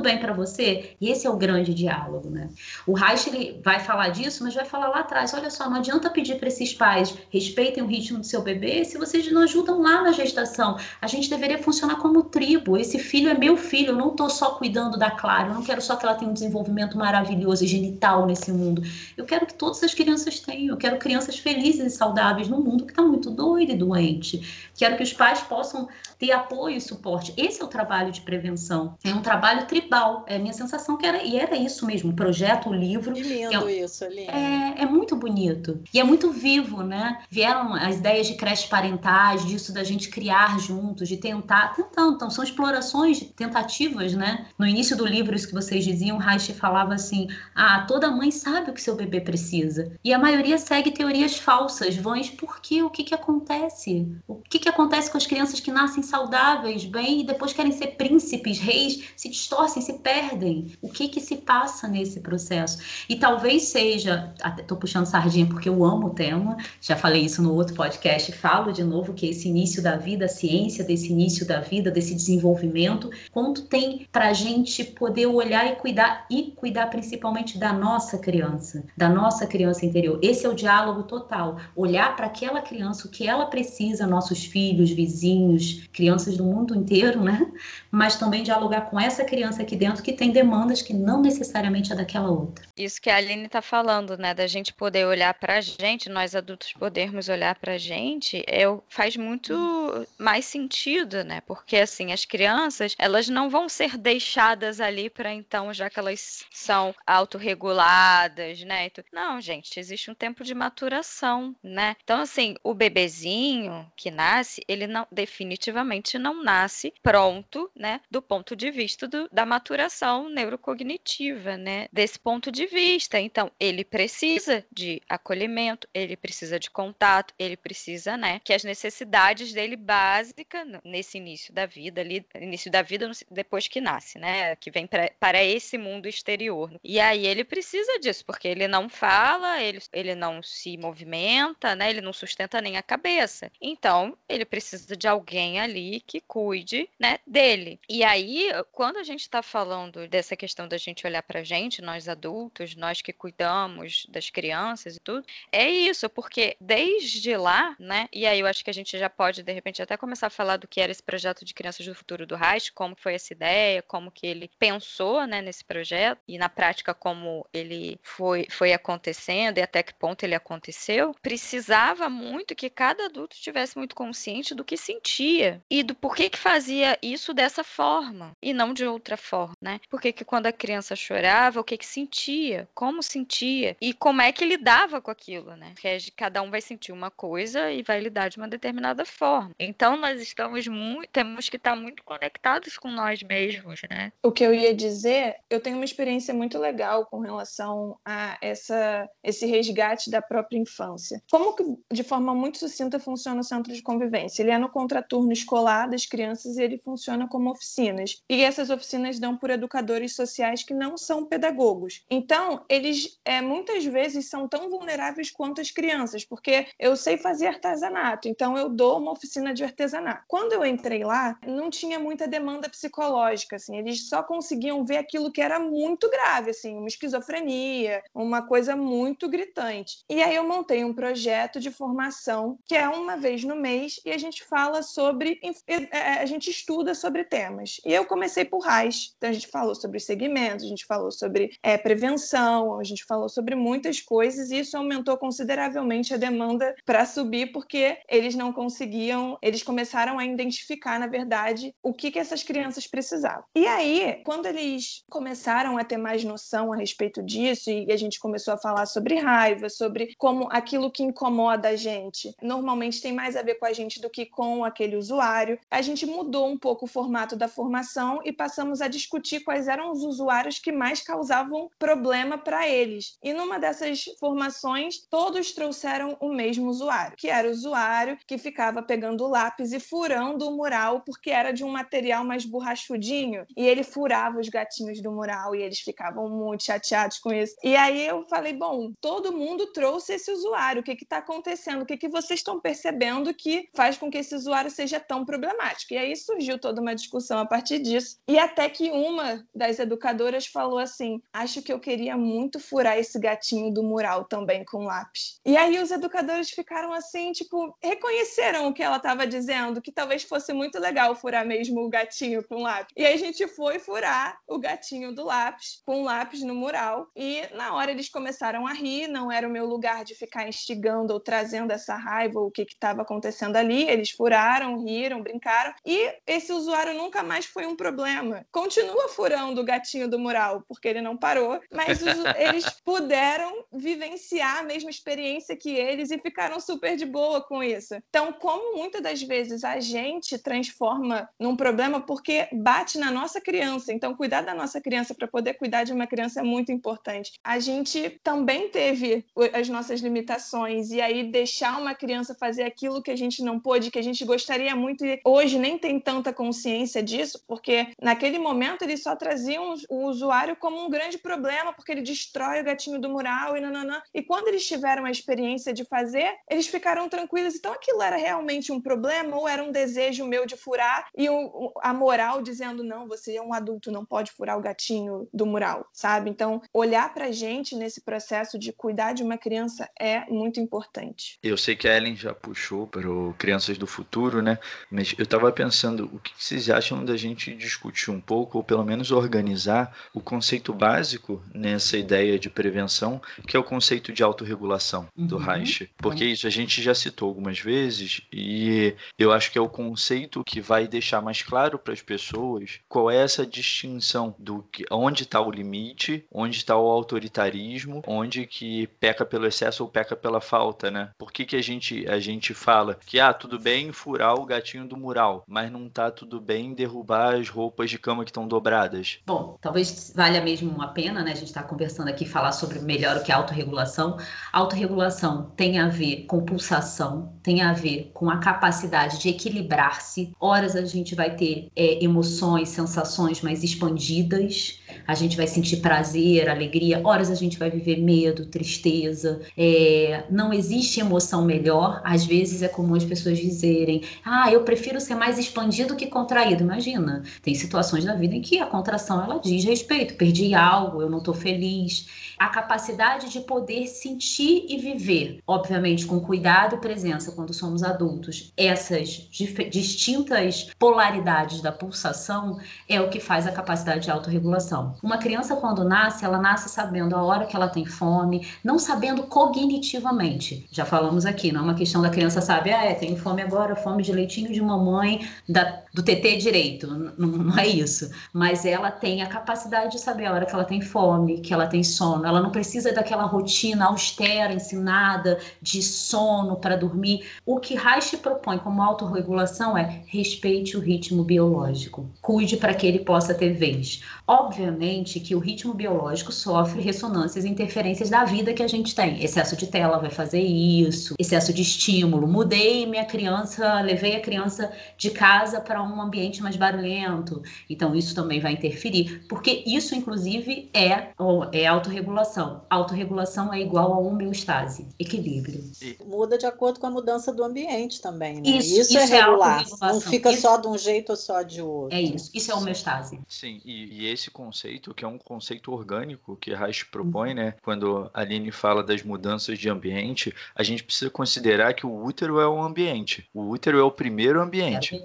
[0.00, 0.96] bem para você.
[1.00, 2.48] E esse é o grande diálogo, né?
[2.86, 6.10] O Reich ele vai falar disso, mas vai falar lá atrás, olha só, não adianta
[6.10, 10.02] pedir para esses pais respeitem o ritmo do seu bebê se vocês não ajudam lá
[10.02, 10.78] na gestação.
[11.00, 12.76] A gente deveria funcionar como tribo.
[12.76, 15.80] Esse filho é meu filho, eu não tô só cuidando da Clara, eu não quero
[15.80, 18.82] só que ela tenha um desenvolvimento maravilhoso e genital nesse mundo.
[19.16, 22.84] Eu quero que todas as crianças tenham, eu quero crianças felizes e saudáveis num mundo
[22.84, 24.70] que está muito doido e doente.
[24.76, 25.88] Quero que os pais possam
[26.20, 27.32] ter apoio e suporte.
[27.34, 28.94] Esse é o trabalho de prevenção.
[29.02, 30.22] É um trabalho tribal.
[30.28, 33.14] É a minha sensação que era, e era isso mesmo, o projeto, o livro.
[33.14, 34.26] Que lindo é, isso, Aline.
[34.26, 35.82] É, é muito bonito.
[35.94, 37.22] E é muito vivo, né?
[37.30, 42.16] Vieram as ideias de creches parentais, disso da gente criar juntos, de tentar, tentando.
[42.16, 44.46] Então, são explorações, tentativas, né?
[44.58, 48.70] No início do livro, isso que vocês diziam, Reich falava assim: ah, toda mãe sabe
[48.70, 49.90] o que seu bebê precisa.
[50.04, 54.06] E a maioria segue teorias falsas, vãs, porque o que, que acontece?
[54.28, 57.88] O que, que acontece com as crianças que nascem saudáveis, bem, e depois querem ser
[57.92, 60.72] príncipes, reis, se distorcem, se perdem.
[60.82, 62.78] O que que se passa nesse processo?
[63.08, 64.34] E talvez seja,
[64.66, 68.72] tô puxando sardinha porque eu amo o tema, já falei isso no outro podcast, falo
[68.72, 73.10] de novo que esse início da vida, a ciência desse início da vida, desse desenvolvimento,
[73.30, 79.08] quanto tem para gente poder olhar e cuidar, e cuidar principalmente da nossa criança, da
[79.08, 80.18] nossa criança interior.
[80.22, 81.58] Esse é o diálogo total.
[81.76, 87.22] Olhar para aquela criança, o que ela precisa, nossos filhos, vizinhos, crianças do mundo inteiro,
[87.22, 87.46] né?
[87.90, 91.96] Mas também dialogar com essa criança aqui dentro que tem demandas que não necessariamente é
[91.96, 92.64] daquela outra.
[92.76, 94.32] Isso que a Aline está falando, né?
[94.32, 98.62] Da gente poder olhar para a gente, nós adultos podermos olhar para a gente, é,
[98.88, 101.40] faz muito mais sentido, né?
[101.42, 106.44] Porque assim, as crianças, elas não vão ser deixadas ali para então, já que elas
[106.50, 108.90] são autorreguladas, né?
[109.12, 111.96] Não, gente, existe um tempo de maturação, né?
[112.02, 118.00] Então, assim, o bebezinho que nasce, ele não definitivamente não nasce pronto, né?
[118.10, 121.88] Do ponto de vista do, da maturação neurocognitiva, né?
[121.92, 123.18] Desse ponto de vista.
[123.18, 128.40] Então, ele precisa de acolhimento, ele precisa de contato, ele precisa, né?
[128.44, 133.80] Que as necessidades dele básicas nesse início da vida ali, início da vida depois que
[133.80, 134.54] nasce, né?
[134.56, 136.78] Que vem pra, para esse mundo exterior.
[136.84, 141.88] E aí ele precisa disso, porque ele não fala, ele, ele não se movimenta, né?
[141.90, 143.50] Ele não sustenta nem a cabeça.
[143.60, 147.69] Então, ele precisa de alguém ali que cuide, né, dele.
[147.88, 152.08] E aí, quando a gente está falando dessa questão da gente olhar pra gente, nós
[152.08, 158.08] adultos, nós que cuidamos das crianças e tudo, é isso, porque desde lá, né?
[158.12, 160.56] E aí eu acho que a gente já pode, de repente, até começar a falar
[160.56, 163.82] do que era esse projeto de Crianças do Futuro do Reich, como foi essa ideia,
[163.82, 169.58] como que ele pensou, né, nesse projeto, e na prática como ele foi, foi acontecendo
[169.58, 174.64] e até que ponto ele aconteceu, precisava muito que cada adulto tivesse muito consciente do
[174.64, 179.54] que sentia e do porquê que fazia isso dessa forma e não de outra forma,
[179.60, 179.80] né?
[179.88, 184.32] Porque que quando a criança chorava, o que que sentia, como sentia e como é
[184.32, 185.72] que lidava com aquilo, né?
[185.74, 189.50] Porque cada um vai sentir uma coisa e vai lidar de uma determinada forma.
[189.58, 194.12] Então nós estamos muito, temos que estar muito conectados com nós mesmos, né?
[194.22, 199.08] O que eu ia dizer, eu tenho uma experiência muito legal com relação a essa
[199.22, 201.22] esse resgate da própria infância.
[201.30, 204.42] Como que de forma muito sucinta funciona o centro de convivência?
[204.42, 208.22] Ele é no contraturno escolar das crianças e ele funciona como oficinas.
[208.28, 212.04] E essas oficinas dão por educadores sociais que não são pedagogos.
[212.10, 217.46] Então, eles é, muitas vezes são tão vulneráveis quanto as crianças, porque eu sei fazer
[217.48, 220.24] artesanato, então eu dou uma oficina de artesanato.
[220.28, 225.32] Quando eu entrei lá, não tinha muita demanda psicológica, assim, eles só conseguiam ver aquilo
[225.32, 230.04] que era muito grave, assim, uma esquizofrenia, uma coisa muito gritante.
[230.08, 234.10] E aí eu montei um projeto de formação que é uma vez no mês e
[234.10, 237.39] a gente fala sobre, é, a gente estuda sobre temas.
[237.84, 241.50] E eu comecei por RAIS, então a gente falou sobre segmentos, a gente falou sobre
[241.62, 247.04] é, prevenção, a gente falou sobre muitas coisas e isso aumentou consideravelmente a demanda para
[247.04, 252.42] subir porque eles não conseguiam, eles começaram a identificar, na verdade, o que, que essas
[252.42, 253.44] crianças precisavam.
[253.54, 258.18] E aí, quando eles começaram a ter mais noção a respeito disso e a gente
[258.18, 263.36] começou a falar sobre raiva, sobre como aquilo que incomoda a gente normalmente tem mais
[263.36, 266.84] a ver com a gente do que com aquele usuário, a gente mudou um pouco
[266.84, 271.70] o formato da formação e passamos a discutir quais eram os usuários que mais causavam
[271.78, 273.18] problema para eles.
[273.22, 278.82] E numa dessas formações, todos trouxeram o mesmo usuário, que era o usuário que ficava
[278.82, 283.82] pegando lápis e furando o mural porque era de um material mais borrachudinho e ele
[283.82, 287.54] furava os gatinhos do mural e eles ficavam muito chateados com isso.
[287.62, 291.82] E aí eu falei, bom, todo mundo trouxe esse usuário, o que está acontecendo?
[291.82, 295.94] O que, que vocês estão percebendo que faz com que esse usuário seja tão problemático?
[295.94, 298.18] E aí surgiu toda uma discussão a partir disso.
[298.28, 303.18] E até que uma das educadoras falou assim: acho que eu queria muito furar esse
[303.18, 305.40] gatinho do mural também com lápis.
[305.44, 310.22] E aí os educadores ficaram assim, tipo, reconheceram o que ela estava dizendo, que talvez
[310.22, 312.92] fosse muito legal furar mesmo o gatinho com lápis.
[312.96, 317.08] E aí a gente foi furar o gatinho do lápis com lápis no mural.
[317.16, 321.12] E na hora eles começaram a rir, não era o meu lugar de ficar instigando
[321.12, 323.88] ou trazendo essa raiva, o que estava acontecendo ali.
[323.88, 325.74] Eles furaram, riram, brincaram.
[325.84, 328.46] E esse usuário nunca mais foi um problema.
[328.52, 334.58] Continua furando o gatinho do mural, porque ele não parou, mas os, eles puderam vivenciar
[334.58, 337.94] a mesma experiência que eles e ficaram super de boa com isso.
[338.08, 343.92] Então, como muitas das vezes a gente transforma num problema porque bate na nossa criança,
[343.92, 347.32] então cuidar da nossa criança para poder cuidar de uma criança é muito importante.
[347.42, 353.10] A gente também teve as nossas limitações e aí deixar uma criança fazer aquilo que
[353.10, 356.89] a gente não pôde, que a gente gostaria muito e hoje nem tem tanta consciência
[357.00, 362.02] disso, porque naquele momento eles só traziam o usuário como um grande problema, porque ele
[362.02, 364.02] destrói o gatinho do mural e nananã.
[364.12, 367.54] E quando eles tiveram a experiência de fazer, eles ficaram tranquilos.
[367.54, 371.72] Então aquilo era realmente um problema ou era um desejo meu de furar e o,
[371.82, 375.88] a moral dizendo não, você é um adulto, não pode furar o gatinho do mural,
[375.92, 376.30] sabe?
[376.30, 381.38] Então, olhar pra gente nesse processo de cuidar de uma criança é muito importante.
[381.42, 384.58] Eu sei que a Ellen já puxou para o Crianças do Futuro, né?
[384.90, 388.84] Mas eu estava pensando, o que vocês acham da gente discutir um pouco, ou pelo
[388.84, 395.08] menos organizar o conceito básico nessa ideia de prevenção, que é o conceito de autorregulação
[395.16, 395.42] do uhum.
[395.42, 395.90] Reich?
[395.98, 400.44] Porque isso a gente já citou algumas vezes e eu acho que é o conceito
[400.44, 405.24] que vai deixar mais claro para as pessoas qual é essa distinção do que, onde
[405.24, 410.40] está o limite, onde está o autoritarismo, onde que peca pelo excesso ou peca pela
[410.40, 411.10] falta, né?
[411.18, 414.86] Por que, que a gente a gente fala que ah, tudo bem furar o gatinho
[414.86, 419.18] do mural, mas não tá tudo bem derrubar as roupas de cama que estão dobradas?
[419.26, 421.32] Bom, talvez valha mesmo a pena, né?
[421.32, 424.16] A gente está conversando aqui falar sobre melhor o que é autorregulação.
[424.52, 430.32] Autorregulação tem a ver com pulsação, tem a ver com a capacidade de equilibrar-se.
[430.38, 436.48] Horas a gente vai ter é, emoções, sensações mais expandidas, a gente vai sentir prazer,
[436.48, 437.00] alegria.
[437.04, 439.40] Horas a gente vai viver medo, tristeza.
[439.56, 442.00] É, não existe emoção melhor.
[442.04, 446.62] Às vezes é comum as pessoas dizerem: Ah, eu prefiro ser mais expandido que contraído.
[446.62, 451.10] Imagina, tem situações da vida em que a contração ela diz respeito, perdi algo, eu
[451.10, 452.06] não estou feliz
[452.40, 458.52] a capacidade de poder sentir e viver, obviamente com cuidado e presença quando somos adultos,
[458.56, 459.28] essas
[459.70, 462.58] distintas polaridades da pulsação
[462.88, 464.94] é o que faz a capacidade de autorregulação.
[465.02, 469.24] Uma criança quando nasce, ela nasce sabendo a hora que ela tem fome, não sabendo
[469.24, 470.66] cognitivamente.
[470.70, 473.76] Já falamos aqui, não é uma questão da criança saber, ah, é, tenho fome agora,
[473.76, 478.10] fome de leitinho de mamãe, da, do TT direito, não, não é isso.
[478.32, 481.66] Mas ela tem a capacidade de saber a hora que ela tem fome, que ela
[481.66, 487.19] tem sono, ela não precisa daquela rotina austera, ensinada de sono para dormir.
[487.44, 493.00] O que Reich propõe como autorregulação é respeite o ritmo biológico, cuide para que ele
[493.00, 494.02] possa ter vez.
[494.26, 499.22] Obviamente que o ritmo biológico sofre ressonâncias e interferências da vida que a gente tem.
[499.22, 502.26] Excesso de tela vai fazer isso, excesso de estímulo.
[502.26, 507.42] Mudei minha criança, levei a criança de casa para um ambiente mais barulhento.
[507.68, 511.08] Então, isso também vai interferir, porque isso, inclusive, é,
[511.52, 512.62] é autorregulação.
[512.70, 515.62] Autorregulação é igual a homeostase, equilíbrio.
[516.06, 518.42] Muda de acordo com a mudança do ambiente também, né?
[518.44, 519.64] Isso, isso, isso é, é regular.
[519.80, 521.96] Não fica isso, só de um jeito ou só de outro.
[521.96, 522.30] É isso.
[522.34, 523.20] Isso é homeostase.
[523.28, 527.54] Sim, e, e esse conceito, que é um conceito orgânico que Reich propõe, né?
[527.62, 532.40] Quando a Aline fala das mudanças de ambiente, a gente precisa considerar que o útero
[532.40, 533.28] é um ambiente.
[533.32, 535.02] O útero é o primeiro ambiente.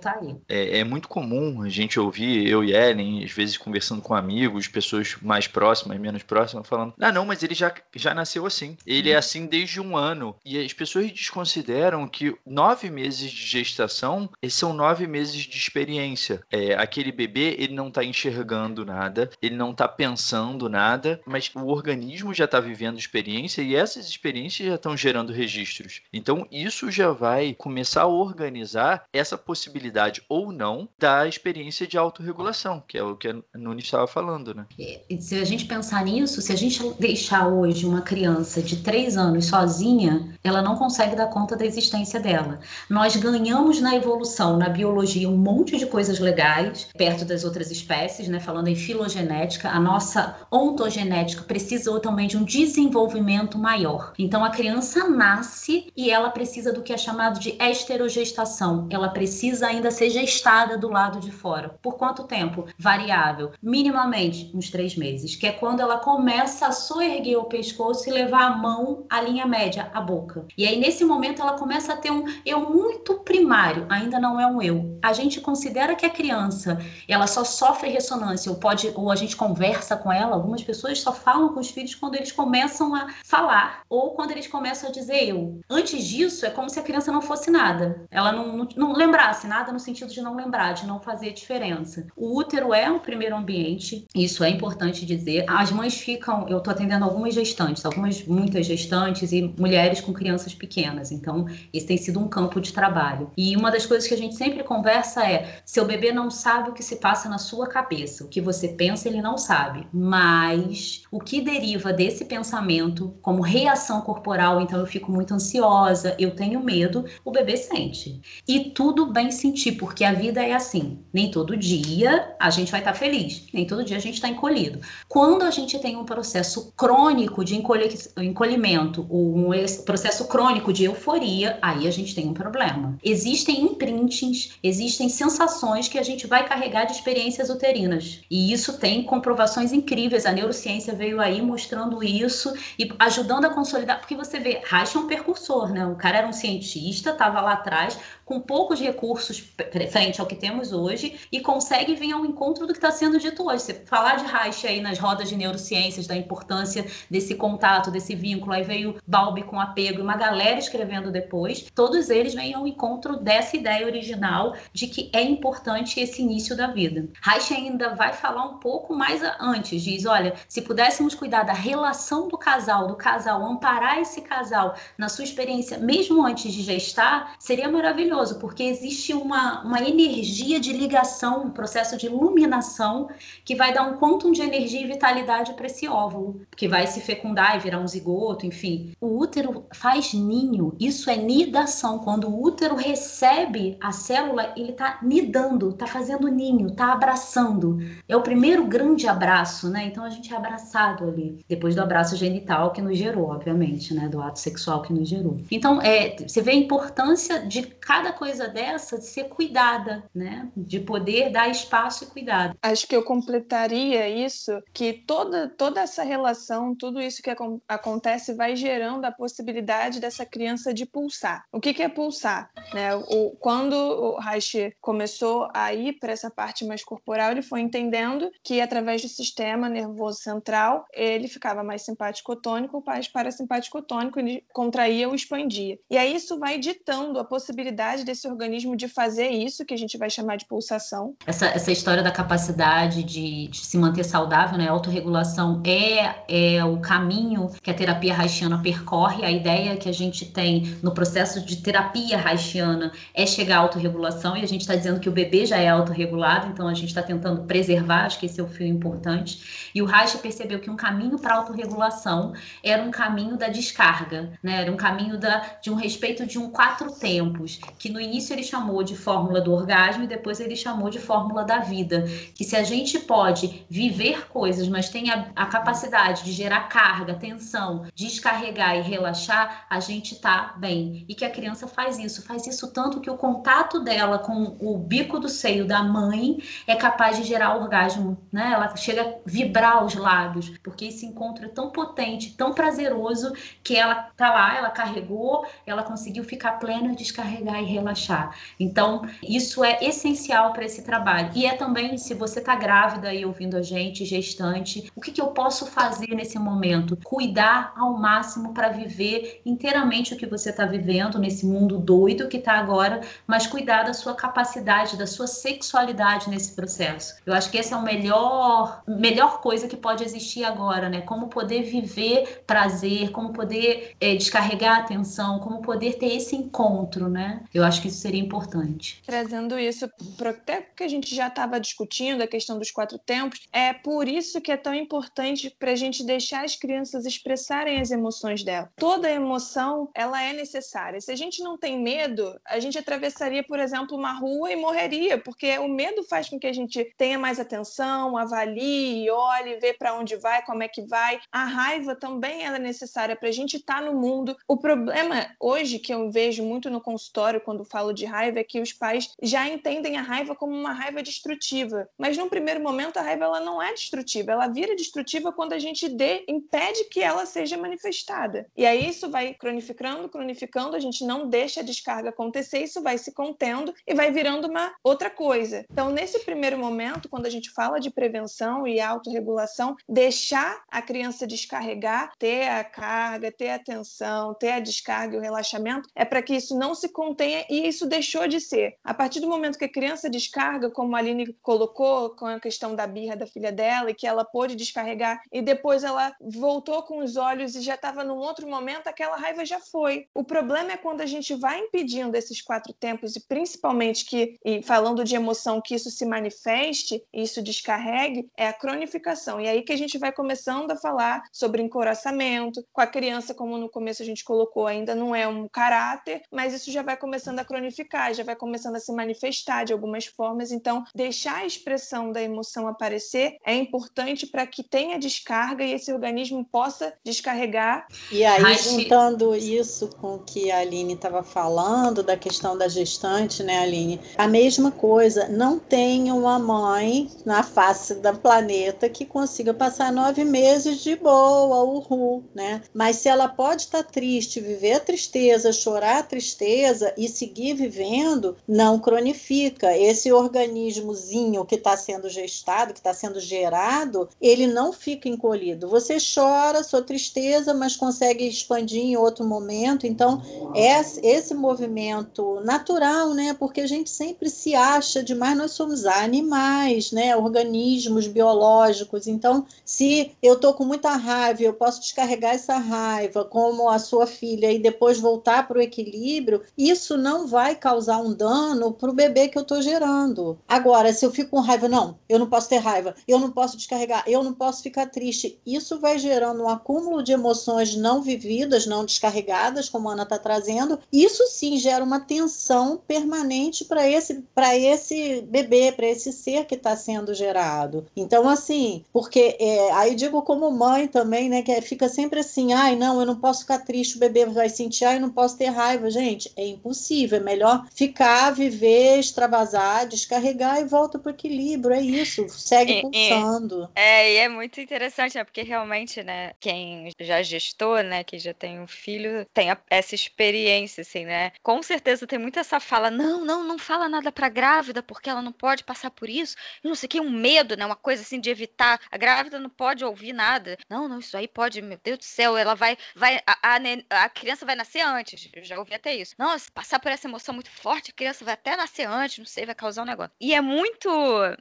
[0.48, 4.68] É, é muito comum a gente ouvir, eu e Ellen, às vezes conversando com amigos,
[4.68, 8.78] pessoas mais próximas, menos próximas, falando: ah, não, mas ele já, já nasceu assim.
[8.86, 10.36] Ele é assim desde um ano.
[10.44, 16.42] E as pessoas desconsideram que nove meses de gestação são nove meses de experiência.
[16.52, 21.68] É, aquele bebê, ele não está enxergando nada ele não está pensando nada, mas o
[21.68, 26.02] organismo já está vivendo experiência e essas experiências já estão gerando registros.
[26.12, 32.84] Então isso já vai começar a organizar essa possibilidade ou não da experiência de autorregulação,
[32.88, 34.66] que é o que a Nunes estava falando, né?
[34.80, 39.18] É, se a gente pensar nisso, se a gente deixar hoje uma criança de três
[39.18, 41.85] anos sozinha, ela não consegue dar conta da existência
[42.20, 42.60] dela.
[42.90, 48.28] Nós ganhamos na evolução, na biologia, um monte de coisas legais perto das outras espécies,
[48.28, 48.40] né?
[48.40, 54.14] Falando em filogenética, a nossa ontogenética precisa também de um desenvolvimento maior.
[54.18, 58.88] Então a criança nasce e ela precisa do que é chamado de esterogestação.
[58.90, 61.70] Ela precisa ainda ser gestada do lado de fora.
[61.82, 62.66] Por quanto tempo?
[62.78, 63.52] Variável.
[63.62, 68.44] Minimamente uns três meses, que é quando ela começa a soerguer o pescoço e levar
[68.44, 70.46] a mão à linha média, à boca.
[70.58, 74.40] E aí nesse momento ela começa começa a ter um eu muito primário, ainda não
[74.40, 74.98] é um eu.
[75.02, 79.36] A gente considera que a criança, ela só sofre ressonância, ou pode ou a gente
[79.36, 83.82] conversa com ela, algumas pessoas só falam com os filhos quando eles começam a falar
[83.90, 85.60] ou quando eles começam a dizer eu.
[85.70, 88.06] Antes disso, é como se a criança não fosse nada.
[88.10, 92.08] Ela não, não, não lembrasse nada no sentido de não lembrar, de não fazer diferença.
[92.16, 95.44] O útero é um primeiro ambiente, isso é importante dizer.
[95.50, 100.54] As mães ficam, eu estou atendendo algumas gestantes, algumas muitas gestantes e mulheres com crianças
[100.54, 101.12] pequenas.
[101.12, 103.32] Então, esse tem sido um campo de trabalho.
[103.38, 106.74] E uma das coisas que a gente sempre conversa é: seu bebê não sabe o
[106.74, 109.88] que se passa na sua cabeça, o que você pensa, ele não sabe.
[109.94, 116.36] Mas o que deriva desse pensamento como reação corporal, então eu fico muito ansiosa, eu
[116.36, 118.22] tenho medo, o bebê sente.
[118.48, 121.00] E tudo bem sentir, porque a vida é assim.
[121.14, 124.80] Nem todo dia a gente vai estar feliz, nem todo dia a gente está encolhido.
[125.08, 129.50] Quando a gente tem um processo crônico de encolhimento, um
[129.86, 132.98] processo crônico de euforia, aí a gente tem um problema.
[133.04, 138.22] Existem imprintings, existem sensações que a gente vai carregar de experiências uterinas.
[138.30, 140.26] E isso tem comprovações incríveis.
[140.26, 145.00] A neurociência veio aí mostrando isso e ajudando a consolidar, porque você vê, Reich é
[145.00, 145.86] um percursor, né?
[145.86, 149.54] O cara era um cientista, estava lá atrás, com poucos recursos
[149.92, 153.48] frente ao que temos hoje e consegue vir ao encontro do que está sendo dito
[153.48, 153.64] hoje.
[153.64, 158.54] Você falar de Reich aí nas rodas de neurociências, da importância desse contato, desse vínculo,
[158.54, 163.18] aí veio Balbi com apego e uma galera escrevendo depois, todos eles vêm ao encontro
[163.18, 167.08] dessa ideia original de que é importante esse início da vida.
[167.22, 172.28] Reich ainda vai falar um pouco mais antes, diz, olha, se pudéssemos cuidar da relação
[172.28, 177.70] do casal, do casal, amparar esse casal na sua experiência, mesmo antes de gestar, seria
[177.70, 183.10] maravilhoso maravilhoso, porque existe uma, uma energia de ligação, um processo de iluminação
[183.44, 187.02] que vai dar um quantum de energia e vitalidade para esse óvulo, que vai se
[187.02, 188.94] fecundar e virar um zigoto, enfim.
[189.02, 192.00] O útero faz ninho, isso é nidação.
[192.00, 197.80] Quando o útero recebe a célula, ele está nidando, está fazendo ninho, está abraçando.
[198.08, 199.86] É o primeiro grande abraço, né?
[199.86, 204.08] Então a gente é abraçado ali, depois do abraço genital que nos gerou, obviamente, né?
[204.08, 205.38] Do ato sexual que nos gerou.
[205.52, 210.50] Então, é, você vê a importância de cada cada coisa dessa de ser cuidada, né?
[210.56, 212.56] De poder dar espaço e cuidado.
[212.62, 217.32] Acho que eu completaria isso, que toda, toda essa relação, tudo isso que
[217.68, 221.46] acontece vai gerando a possibilidade dessa criança de pulsar.
[221.52, 222.52] O que, que é pulsar?
[222.74, 222.96] Né?
[222.96, 228.30] O, quando o Reich começou a ir para essa parte mais corporal, ele foi entendendo
[228.44, 235.16] que através do sistema nervoso central, ele ficava mais simpático-tônico, mais parasimpático-tônico, ele contraía ou
[235.16, 235.80] expandia.
[235.90, 239.78] E aí isso vai ditando a possibilidade capacidade desse organismo de fazer isso, que a
[239.78, 241.16] gente vai chamar de pulsação.
[241.26, 244.68] Essa, essa história da capacidade de, de se manter saudável, né?
[244.68, 249.24] Autorregulação é, é o caminho que a terapia haitiana percorre.
[249.24, 254.36] A ideia que a gente tem no processo de terapia haitiana é chegar à autorregulação,
[254.36, 257.02] e a gente está dizendo que o bebê já é autorregulado, então a gente está
[257.02, 259.70] tentando preservar, acho que esse é o fio importante.
[259.74, 262.34] E o Reich percebeu que um caminho para autorregulação
[262.64, 264.62] era um caminho da descarga, né?
[264.62, 268.42] Era um caminho da, de um respeito de um quatro tempos, que no início ele
[268.42, 272.04] chamou de fórmula do orgasmo e depois ele chamou de fórmula da vida.
[272.34, 277.14] Que se a gente pode viver coisas, mas tem a, a capacidade de gerar carga,
[277.14, 281.06] tensão, descarregar e relaxar, a gente tá bem.
[281.08, 284.80] E que a criança faz isso, faz isso tanto que o contato dela com o
[284.80, 288.50] bico do seio da mãe é capaz de gerar orgasmo, né?
[288.52, 293.32] Ela chega a vibrar os lábios, porque esse encontro é tão potente, tão prazeroso,
[293.64, 298.36] que ela tá lá, ela carregou, ela conseguiu ficar plena descarregar e relaxar.
[298.60, 301.32] Então, isso é essencial para esse trabalho.
[301.36, 305.22] E é também, se você está grávida e ouvindo a gente, gestante, o que, que
[305.22, 306.98] eu posso fazer nesse momento?
[307.04, 312.38] Cuidar ao máximo para viver inteiramente o que você está vivendo nesse mundo doido que
[312.38, 317.16] está agora, mas cuidar da sua capacidade, da sua sexualidade nesse processo.
[317.26, 321.02] Eu acho que essa é a melhor, melhor coisa que pode existir agora, né?
[321.02, 327.10] Como poder viver prazer, como poder é, descarregar a atenção, como poder ter esse encontro,
[327.10, 327.42] né?
[327.54, 329.02] Eu acho que isso seria importante.
[329.06, 333.48] Trazendo isso para até que a gente já estava discutindo, a questão dos quatro tempos,
[333.52, 337.92] é por isso que é tão importante para a gente deixar as crianças expressarem as
[337.92, 338.72] emoções dela.
[338.76, 341.00] Toda emoção, ela é necessária.
[341.02, 345.18] Se a gente não tem medo, a gente atravessaria, por exemplo, uma rua e morreria,
[345.18, 349.96] porque o medo faz com que a gente tenha mais atenção, avalie, olhe, vê para
[349.96, 351.20] onde vai, como é que vai.
[351.32, 354.36] A raiva também é necessária para a gente estar tá no mundo.
[354.48, 358.60] O problema hoje que eu vejo muito no consultório quando falo de raiva é que
[358.60, 361.88] os pais já entendem a raiva como uma raiva destrutiva.
[361.98, 365.60] Mas num primeiro momento a raiva ela não é destrutiva, ela vira destrutiva quando a
[365.60, 368.48] gente dê, impede que ela seja manifestada.
[368.58, 372.98] E aí isso vai cronificando, cronificando a gente não deixa a descarga acontecer, isso vai
[372.98, 375.66] se contendo e vai virando uma outra coisa.
[375.72, 381.28] Então, nesse primeiro momento, quando a gente fala de prevenção e autorregulação, deixar a criança
[381.28, 386.22] descarregar, ter a carga, ter a atenção, ter a descarga e o relaxamento, é para
[386.22, 388.76] que isso não se contenha e isso deixou de ser.
[388.84, 392.76] A partir do momento que a criança descarga, como a Aline colocou com a questão
[392.76, 397.00] da birra da filha dela, e que ela pôde descarregar, e depois ela voltou com
[397.00, 400.08] os olhos e já estava num outro momento, aquela raiva já foi.
[400.14, 404.62] O problema é quando a gente vai impedindo esses quatro tempos, e principalmente que, e
[404.62, 409.40] falando de emoção, que isso se manifeste, isso descarregue, é a cronificação.
[409.40, 413.58] E aí que a gente vai começando a falar sobre encoraçamento, com a criança, como
[413.58, 417.40] no começo a gente colocou, ainda não é um caráter, mas isso já vai começando
[417.40, 420.52] a cronificar, já vai começando a se manifestar de algumas formas.
[420.52, 425.92] Então, deixar a expressão da emoção aparecer é importante para que tenha descarga e esse
[425.92, 427.88] organismo possa descarregar.
[428.12, 433.42] E aí, juntando isso com o que a Aline estava falando, da questão da gestante,
[433.42, 434.00] né, Aline?
[434.18, 440.24] A mesma coisa, não tem uma mãe na face do planeta que consiga passar nove
[440.24, 442.62] meses de boa, uhul, né?
[442.72, 447.54] Mas se ela pode estar tá triste, viver a tristeza, chorar a tristeza e seguir
[447.54, 449.76] vivendo, não cronifica.
[449.78, 455.68] Esse organismozinho que está sendo gestado, que está sendo gerado, ele não fica encolhido.
[455.70, 459.88] Você chora sua tristeza, mas consegue expandir em outro momento.
[459.88, 460.22] Então,
[460.54, 463.34] esse movimento natural, né?
[463.38, 467.16] Porque a gente sempre se acha demais, nós somos animais, né?
[467.16, 469.08] Organismos biológicos.
[469.08, 474.08] Então, se eu tô com muita raiva, eu posso descarregar essa raiva, como a sua
[474.08, 478.94] filha, e depois voltar para o equilíbrio, isso não vai causar um dano para o
[478.94, 480.40] bebê que eu estou gerando.
[480.48, 483.56] Agora, se eu fico com raiva, não, eu não posso ter raiva, eu não posso
[483.56, 485.40] descarregar, eu não posso ficar triste.
[485.46, 490.18] Isso vai gerando um acúmulo de emoções não vividas, não descarregadas, como a Ana está
[490.18, 490.80] trazendo.
[490.92, 494.24] Isso sim gera uma tensão permanente para esse,
[494.58, 497.86] esse bebê, para esse ser que está sendo gerado.
[497.96, 502.52] Então, assim, porque é, aí digo como mãe também, né, que é, fica sempre assim,
[502.52, 505.50] ai, não, eu não posso ficar triste, o bebê vai sentir, ai, não posso ter
[505.50, 505.88] raiva.
[505.92, 511.82] Gente, é impossível, é melhor ficar, viver, extravasar, descarregar e volta para o equilíbrio, é
[511.82, 513.70] isso, segue pulsando.
[513.76, 518.34] É, e é muito interessante, né, porque realmente, né, quem já gestou, né, que já
[518.34, 522.90] tem um filho, tem a, essa experiência, assim, né, com certeza tem muito essa fala,
[522.90, 526.68] não, não, não fala nada para grávida, porque ela não pode passar por isso, e
[526.68, 529.50] não sei o que, um medo, né, uma coisa assim de evitar, a grávida não
[529.50, 533.20] pode ouvir nada, não, não, isso aí pode, meu Deus do céu, ela vai, vai
[533.26, 536.80] a, a, a criança vai nascer antes, eu já ouvi até isso, não, se passar
[536.86, 539.82] por essa emoção muito forte, a criança vai até nascer antes, não sei, vai causar
[539.82, 540.12] um negócio.
[540.22, 540.88] E é muito,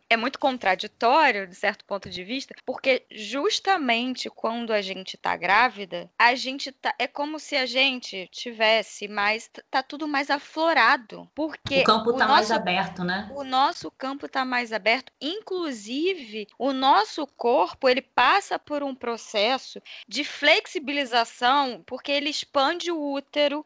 [0.09, 6.11] é muito contraditório, de certo ponto de vista, porque justamente quando a gente tá grávida,
[6.19, 11.83] a gente tá, é como se a gente tivesse mais, tá tudo mais aflorado, porque
[11.83, 13.31] o campo tá o nosso, mais aberto, né?
[13.37, 19.79] O nosso campo tá mais aberto, inclusive o nosso corpo, ele passa por um processo
[20.09, 23.63] de flexibilização, porque ele expande o útero,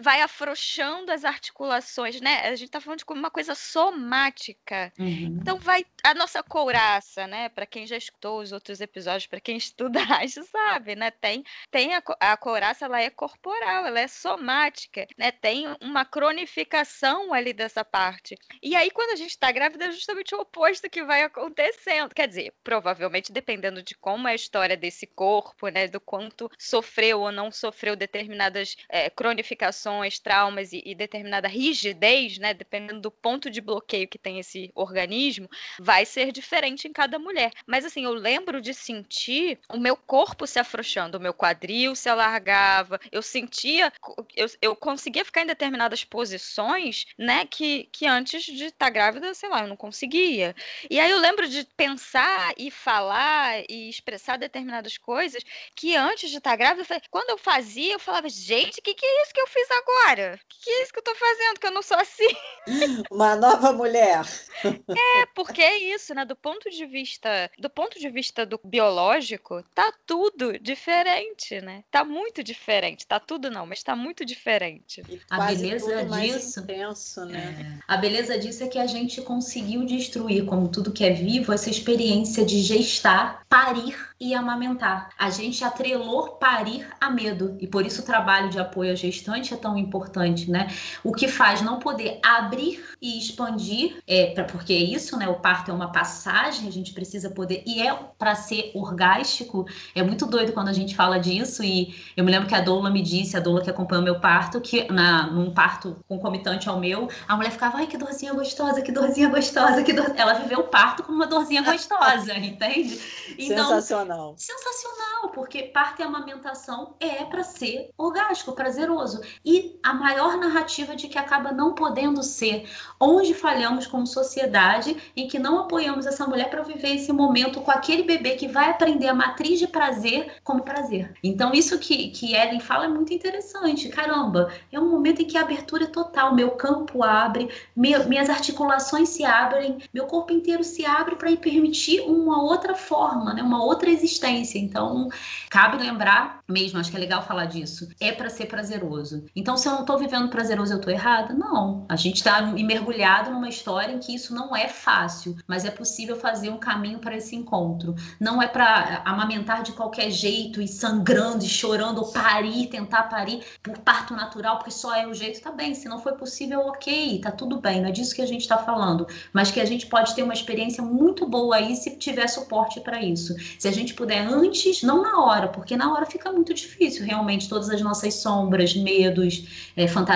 [0.00, 2.48] vai afrouxando as articulações, né?
[2.48, 4.92] A gente tá falando de uma coisa somática.
[4.98, 5.38] Uhum.
[5.40, 7.48] Então vai a nossa couraça, né?
[7.48, 11.10] Para quem já escutou os outros episódios, para quem estuda raio sabe, né?
[11.10, 15.30] Tem tem a, a couraça, ela é corporal, ela é somática, né?
[15.30, 18.36] Tem uma cronificação ali dessa parte.
[18.62, 22.14] E aí quando a gente está grávida é justamente o oposto que vai acontecendo.
[22.14, 25.88] Quer dizer, provavelmente dependendo de como é a história desse corpo, né?
[25.88, 32.54] Do quanto sofreu ou não sofreu determinadas é, cronificações, traumas e, e determinada rigidez, né?
[32.54, 35.48] Dependendo do ponto de bloqueio que tem esse organismo,
[35.78, 37.52] vai ser diferente em cada mulher.
[37.66, 42.08] Mas assim, eu lembro de sentir o meu corpo se afrouxando, o meu quadril se
[42.08, 43.92] alargava, eu sentia,
[44.34, 49.34] eu, eu conseguia ficar em determinadas posições, né, que, que antes de estar tá grávida,
[49.34, 50.54] sei lá, eu não conseguia.
[50.90, 55.42] E aí eu lembro de pensar e falar e expressar determinadas coisas
[55.74, 59.06] que antes de estar tá grávida, quando eu fazia, eu falava, gente, o que, que
[59.06, 60.40] é isso que eu fiz agora?
[60.56, 61.60] O que, que é isso que eu tô fazendo?
[61.60, 62.28] Que eu não sou assim.
[63.10, 64.24] Uma nova mulher.
[64.64, 66.24] É, porque é isso, né?
[66.24, 71.84] Do ponto de vista, do ponto de vista do biológico, tá tudo diferente, né?
[71.90, 73.06] Tá muito diferente.
[73.06, 75.02] Tá tudo não, mas tá muito diferente.
[75.28, 77.78] A beleza disso, intenso, né?
[77.78, 81.52] É, a beleza disso é que a gente conseguiu destruir, como tudo que é vivo,
[81.52, 85.10] essa experiência de gestar, parir e amamentar.
[85.18, 89.52] A gente atrelou parir a medo e por isso o trabalho de apoio à gestante
[89.52, 90.68] é tão importante, né?
[91.02, 95.28] O que faz não poder abrir e expandir, é, pra, porque é isso, né?
[95.28, 99.66] O parto é uma passagem, a gente precisa poder e é para ser orgástico.
[99.94, 102.90] É muito doido quando a gente fala disso e eu me lembro que a Doula
[102.90, 107.08] me disse, a Doula que acompanhou meu parto, que na, num parto concomitante ao meu,
[107.26, 110.12] a mulher ficava, ai, que dorzinha gostosa, que dorzinha gostosa, que dor...
[110.16, 113.00] Ela viveu o parto como uma dorzinha gostosa, entende?
[113.38, 114.34] Então, sensacional.
[114.36, 119.20] Sensacional, porque parto e amamentação é para ser orgástico, prazeroso.
[119.44, 122.68] E a maior narrativa de que acaba não podendo ser,
[123.00, 127.70] onde falhamos como sociedade, em que não apoiamos essa mulher para viver esse momento com
[127.70, 131.14] aquele bebê que vai aprender a matriz de prazer como prazer.
[131.22, 133.88] Então, isso que, que Ellen fala é muito interessante.
[133.88, 138.30] Caramba, é um momento em que a abertura é total, meu campo abre, meu, minhas
[138.30, 143.42] articulações se abrem, meu corpo inteiro se abre para permitir uma outra forma, né?
[143.42, 144.58] uma outra existência.
[144.58, 145.08] Então,
[145.50, 149.24] cabe lembrar mesmo, acho que é legal falar disso, é para ser prazeroso.
[149.34, 151.32] Então, se eu não estou vivendo prazeroso, eu estou errada?
[151.34, 151.84] Não.
[151.88, 156.16] A gente está mergulhado numa história em que isso não é fácil, mas é possível
[156.16, 157.94] fazer um caminho para esse encontro.
[158.20, 163.42] Não é para amamentar de qualquer jeito e sangrando e chorando ou parir, tentar parir
[163.62, 165.74] por parto natural, porque só é o jeito, tá bem.
[165.74, 167.80] Se não foi possível, ok, tá tudo bem.
[167.80, 170.34] Não é disso que a gente está falando, mas que a gente pode ter uma
[170.34, 173.34] experiência muito boa aí se tiver suporte para isso.
[173.58, 177.48] Se a gente puder antes, não na hora, porque na hora fica muito difícil, realmente,
[177.48, 180.15] todas as nossas sombras, medos, é, fantasias.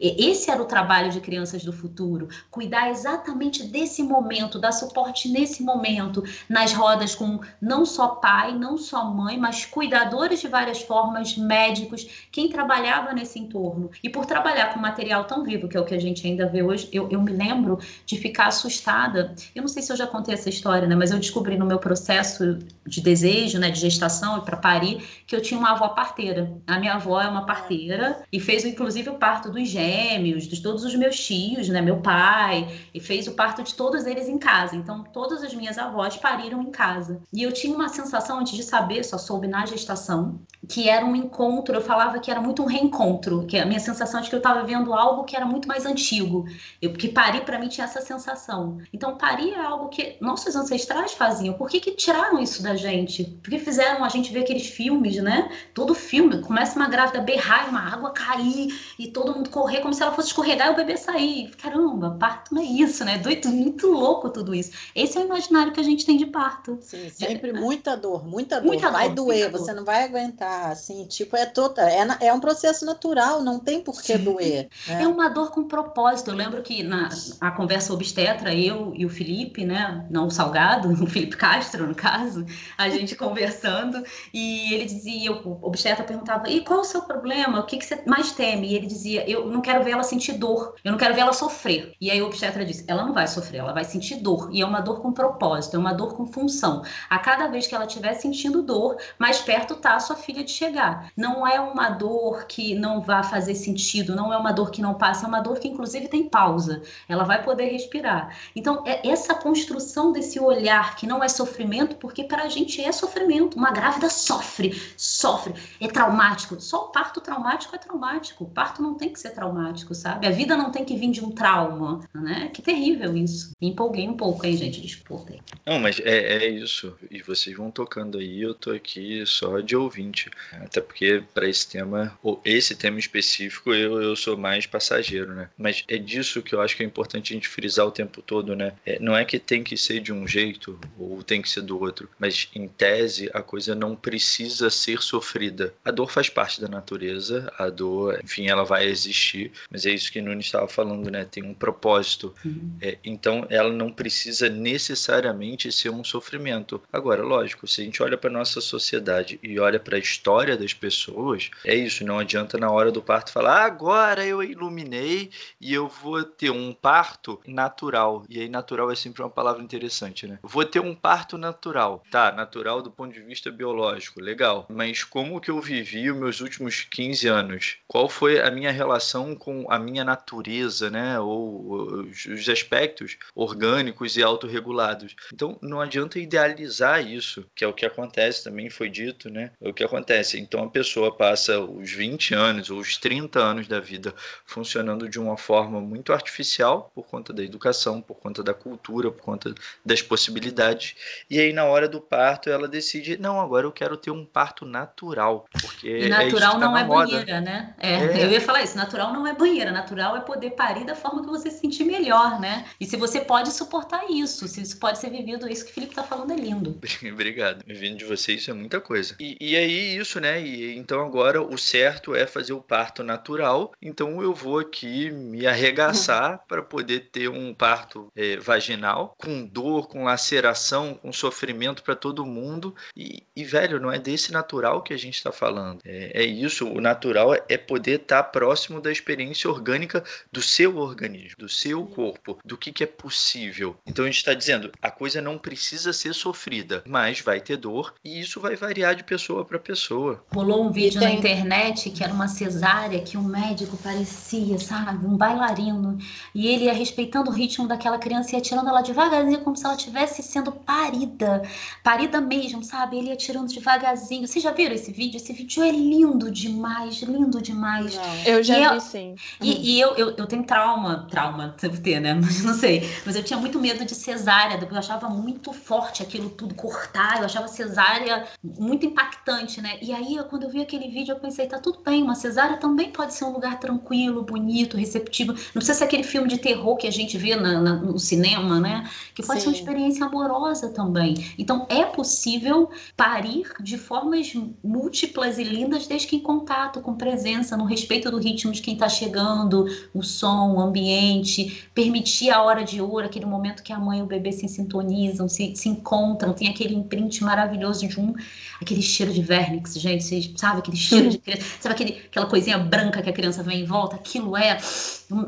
[0.00, 5.62] Esse era o trabalho de Crianças do Futuro, cuidar exatamente desse momento, dar suporte nesse
[5.62, 11.36] momento, nas rodas com não só pai, não só mãe, mas cuidadores de várias formas,
[11.36, 13.90] médicos, quem trabalhava nesse entorno.
[14.02, 16.62] E por trabalhar com material tão vivo, que é o que a gente ainda vê
[16.62, 19.34] hoje, eu, eu me lembro de ficar assustada.
[19.54, 20.94] Eu não sei se eu já contei essa história, né?
[20.94, 25.34] Mas eu descobri no meu processo de desejo, né, de gestação e para parir, que
[25.34, 26.52] eu tinha uma avó parteira.
[26.66, 30.84] A minha avó é uma parteira e fez inclusive o parto dos gêmeos, de todos
[30.84, 34.76] os meus tios, né, meu pai, e fez o parto de todos eles em casa.
[34.76, 37.22] Então, todas as minhas avós pariram em casa.
[37.32, 41.16] E eu tinha uma sensação antes de saber, só soube na gestação, que era um
[41.16, 44.38] encontro, eu falava que era muito um reencontro, que a minha sensação de que eu
[44.38, 46.44] estava vendo algo que era muito mais antigo.
[46.80, 48.78] Eu, porque parir para mim tinha essa sensação.
[48.92, 51.54] Então, parir é algo que nossos ancestrais faziam.
[51.54, 53.24] Por que, que tiraram isso da gente?
[53.42, 55.50] Por que fizeram a gente ver aqueles filmes, né?
[55.74, 58.68] Todo filme, começa uma grávida berrar e uma água cair
[59.00, 61.50] e todo mundo correr como se ela fosse escorregar e o bebê sair.
[61.56, 63.16] Caramba, parto não é isso, né?
[63.16, 64.72] Doido, muito louco tudo isso.
[64.94, 66.78] Esse é o imaginário que a gente tem de parto.
[66.82, 68.66] Sim, sempre é, muita dor, muita dor.
[68.66, 69.76] Muita vai dor, doer, você dor.
[69.76, 74.02] não vai aguentar, assim, tipo, é toda, é, é um processo natural, não tem por
[74.02, 74.68] que doer.
[74.86, 75.04] Né?
[75.04, 76.30] É uma dor com propósito.
[76.30, 77.08] Eu lembro que na
[77.40, 80.06] a conversa obstetra, eu e o Felipe, né?
[80.10, 82.44] Não o Salgado, o Felipe Castro, no caso,
[82.76, 87.60] a gente conversando, e ele dizia, o obstetra perguntava, e qual é o seu problema?
[87.60, 88.68] O que, que você mais teme?
[88.68, 91.32] E ele dizia, eu não quero ver ela sentir dor, eu não quero ver ela
[91.32, 91.94] sofrer.
[92.00, 94.50] E aí o obstetra disse, ela não vai sofrer, ela vai sentir dor.
[94.52, 96.82] E é uma dor com propósito, é uma dor com função.
[97.08, 100.50] A cada vez que ela estiver sentindo dor, mais perto tá a sua filha de
[100.50, 101.10] chegar.
[101.16, 104.94] Não é uma dor que não vá fazer sentido, não é uma dor que não
[104.94, 106.82] passa, é uma dor que inclusive tem pausa.
[107.08, 108.36] Ela vai poder respirar.
[108.56, 112.90] Então, é essa construção desse olhar que não é sofrimento, porque para a gente é
[112.92, 113.56] sofrimento.
[113.56, 116.60] Uma grávida sofre, sofre, é traumático.
[116.60, 118.44] Só o parto traumático é traumático.
[118.44, 120.26] O parto não tem que ser traumático, sabe?
[120.26, 122.50] A vida não tem que vir de um trauma, né?
[122.52, 123.52] Que terrível isso.
[123.60, 124.80] Me empolguei um pouco, hein, gente?
[124.80, 125.34] Desculpa.
[125.66, 126.96] Não, mas é, é isso.
[127.10, 130.30] E vocês vão tocando aí, eu tô aqui só de ouvinte.
[130.52, 135.48] Até porque para esse tema, ou esse tema específico, eu, eu sou mais passageiro, né?
[135.56, 138.56] Mas é disso que eu acho que é importante a gente frisar o tempo todo,
[138.56, 138.72] né?
[138.84, 141.80] É, não é que tem que ser de um jeito ou tem que ser do
[141.80, 145.74] outro, mas em tese a coisa não precisa ser sofrida.
[145.84, 150.12] A dor faz parte da natureza, a dor, enfim, ela vai existir, mas é isso
[150.12, 151.24] que Nunes estava falando, né?
[151.24, 152.32] Tem um propósito.
[152.44, 152.76] Uhum.
[152.80, 156.80] É, então ela não precisa necessariamente ser um sofrimento.
[156.92, 160.72] Agora, lógico, se a gente olha para nossa sociedade e olha para a história das
[160.72, 162.04] pessoas, é isso.
[162.04, 166.50] Não adianta na hora do parto falar, ah, agora eu iluminei e eu vou ter
[166.50, 168.24] um parto natural.
[168.28, 170.38] E aí, natural é sempre uma palavra interessante, né?
[170.44, 172.04] Vou ter um parto natural.
[172.08, 174.66] Tá, natural do ponto de vista biológico, legal.
[174.70, 177.76] Mas como que eu vivi os meus últimos 15 anos?
[177.88, 181.18] Qual foi a minha relação com a minha natureza, né?
[181.18, 185.14] Ou os aspectos orgânicos e autorregulados.
[185.32, 189.52] Então, não adianta idealizar isso, que é o que acontece também, foi dito, né?
[189.60, 190.38] É o que acontece.
[190.38, 195.18] Então, a pessoa passa os 20 anos ou os 30 anos da vida funcionando de
[195.18, 200.02] uma forma muito artificial por conta da educação, por conta da cultura, por conta das
[200.02, 200.94] possibilidades.
[201.28, 204.64] E aí, na hora do parto, ela decide: não, agora eu quero ter um parto
[204.64, 205.46] natural.
[205.60, 207.10] Porque e natural é tá não é moda.
[207.10, 207.74] banheira, né?
[207.78, 210.94] É, é, Eu ia falar isso: natural não é banheira, natural é poder parir da
[210.94, 212.66] forma que você se sentir melhor, né?
[212.78, 215.94] E se você pode suportar isso, se isso pode ser vivido, isso que o Felipe
[215.94, 216.78] tá falando é lindo.
[217.12, 217.64] Obrigado.
[217.66, 219.16] Vindo de você, isso é muita coisa.
[219.18, 220.40] E, e aí, isso, né?
[220.42, 225.10] E então agora agora o certo é fazer o parto natural, então eu vou aqui
[225.10, 231.82] me arregaçar para poder ter um parto é, vaginal, com dor, com laceração, com sofrimento
[231.82, 232.74] para todo mundo.
[232.96, 235.80] E, e, velho, não é desse natural que a gente está falando.
[235.84, 240.02] É, é, isso, o natural é poder estar tá próximo da experiência orgânica
[240.32, 243.76] do seu organismo, do seu corpo, do que, que é possível.
[243.86, 247.94] Então a gente está dizendo, a coisa não precisa ser sofrida, mas vai ter dor
[248.04, 250.24] e isso vai variar de pessoa para pessoa.
[250.32, 251.08] Rolou um vídeo tem...
[251.08, 255.98] na internet que era uma cesárea que o um médico parecia, sabe, um bailarino
[256.34, 259.64] e ele ia respeitando o ritmo daquela criança e ia tirando ela devagarzinho como se
[259.64, 261.42] ela estivesse sendo parida,
[261.82, 262.98] parida mesmo, sabe?
[262.98, 264.26] Ele ia tirando devagarzinho.
[264.26, 265.16] Vocês já viram esse vídeo?
[265.16, 267.94] Esse vídeo é lindo demais, lindo demais.
[267.94, 269.14] Não, eu já e vi, eu, sim.
[269.40, 272.14] E, e eu, eu, eu, tenho trauma, trauma, devo ter, né?
[272.14, 272.88] Não sei.
[273.04, 277.24] Mas eu tinha muito medo de cesárea, eu achava muito forte aquilo tudo cortar, eu
[277.24, 279.78] achava cesárea muito impactante, né?
[279.80, 282.90] E aí, quando eu vi aquele vídeo, eu pensei, tá tudo bem, uma cesárea também
[282.90, 285.32] pode ser um lugar tranquilo, bonito, receptivo.
[285.32, 288.60] Não precisa ser aquele filme de terror que a gente vê na, na, no cinema,
[288.60, 288.88] né?
[289.14, 289.44] Que pode Sim.
[289.44, 291.14] ser uma experiência amorosa também.
[291.38, 297.56] Então, é possível parir de formas múltiplas e lindas, desde que em contato, com presença,
[297.56, 302.64] no respeito do ritmo de quem está chegando, o som, o ambiente, permitir a hora
[302.64, 306.32] de ouro, aquele momento que a mãe e o bebê se sintonizam, se, se encontram,
[306.32, 308.14] tem aquele imprint maravilhoso de um,
[308.60, 312.58] aquele cheiro de vernix, gente, vocês sabe aquele cheiro de criança, sabe aquele, aquela coisinha
[312.58, 314.58] branca que a criança vem em volta, aquilo é,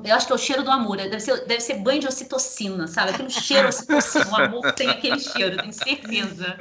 [0.05, 2.87] eu acho que é o cheiro do amor, deve ser, deve ser banho de ocitocina,
[2.87, 6.57] sabe, aquele cheiro ocitocina, o amor tem aquele cheiro, tenho certeza.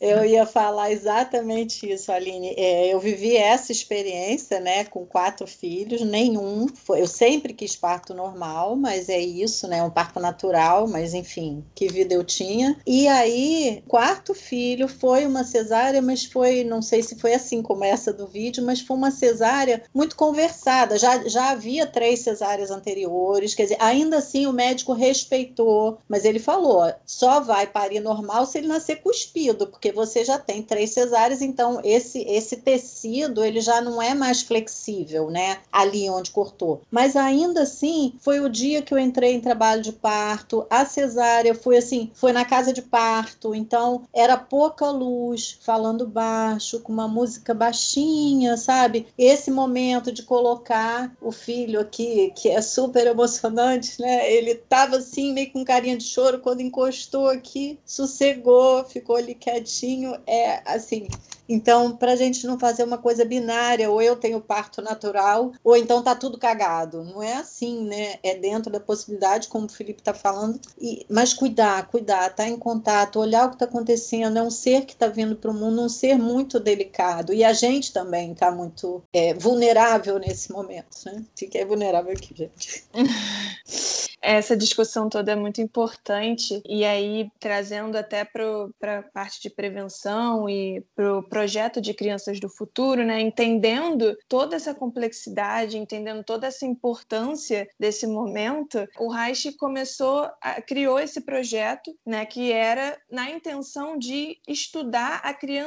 [0.00, 6.00] Eu ia falar exatamente isso, Aline, é, eu vivi essa experiência, né, com quatro filhos,
[6.00, 11.12] nenhum, foi, eu sempre quis parto normal, mas é isso, né, um parto natural, mas
[11.12, 16.82] enfim, que vida eu tinha, e aí, quarto filho foi uma cesárea, mas foi, não
[16.82, 21.26] sei se foi assim como essa do vídeo, mas foi uma cesárea muito conversada, já,
[21.28, 26.92] já havia três cesáreas anteriores, quer dizer, ainda assim o médico respeitou, mas ele falou,
[27.06, 31.80] só vai parir normal se ele nascer cuspido, porque você já tem três cesáreas, então
[31.84, 36.82] esse, esse tecido, ele já não é mais flexível, né, ali onde cortou.
[36.90, 41.54] Mas ainda assim, foi o dia que eu entrei em trabalho de parto, a cesárea
[41.54, 47.08] foi assim, foi na casa de parto, então era pouca luz, falando baixo, com uma
[47.08, 49.06] música baixinha, sabe?
[49.16, 54.30] Esse momento de colocar o filho aqui, que é super emocionante, né?
[54.32, 60.16] Ele tava assim, meio com carinha de choro, quando encostou aqui, sossegou, ficou ali quietinho.
[60.26, 61.08] É assim,
[61.48, 65.76] então, para a gente não fazer uma coisa binária, ou eu tenho parto natural, ou
[65.76, 67.02] então tá tudo cagado.
[67.02, 68.16] Não é assim, né?
[68.22, 70.60] É dentro da possibilidade, como o Felipe está falando.
[70.78, 74.36] E, mas cuidar, cuidar, estar tá em contato, olhar o que está acontecendo.
[74.36, 77.32] É um ser que está vindo para o mundo, um ser muito delicado.
[77.32, 80.96] E a gente também está muito é, vulnerável nesse momento.
[81.06, 81.24] Né?
[81.36, 82.84] Fiquei vulnerável aqui, gente.
[84.20, 86.60] Essa discussão toda é muito importante.
[86.66, 92.40] E aí, trazendo até para a parte de prevenção e para o projeto de Crianças
[92.40, 99.52] do Futuro, né, entendendo toda essa complexidade, entendendo toda essa importância desse momento, o Reich
[99.52, 105.57] começou, a, criou esse projeto, né, que era na intenção de estudar a criança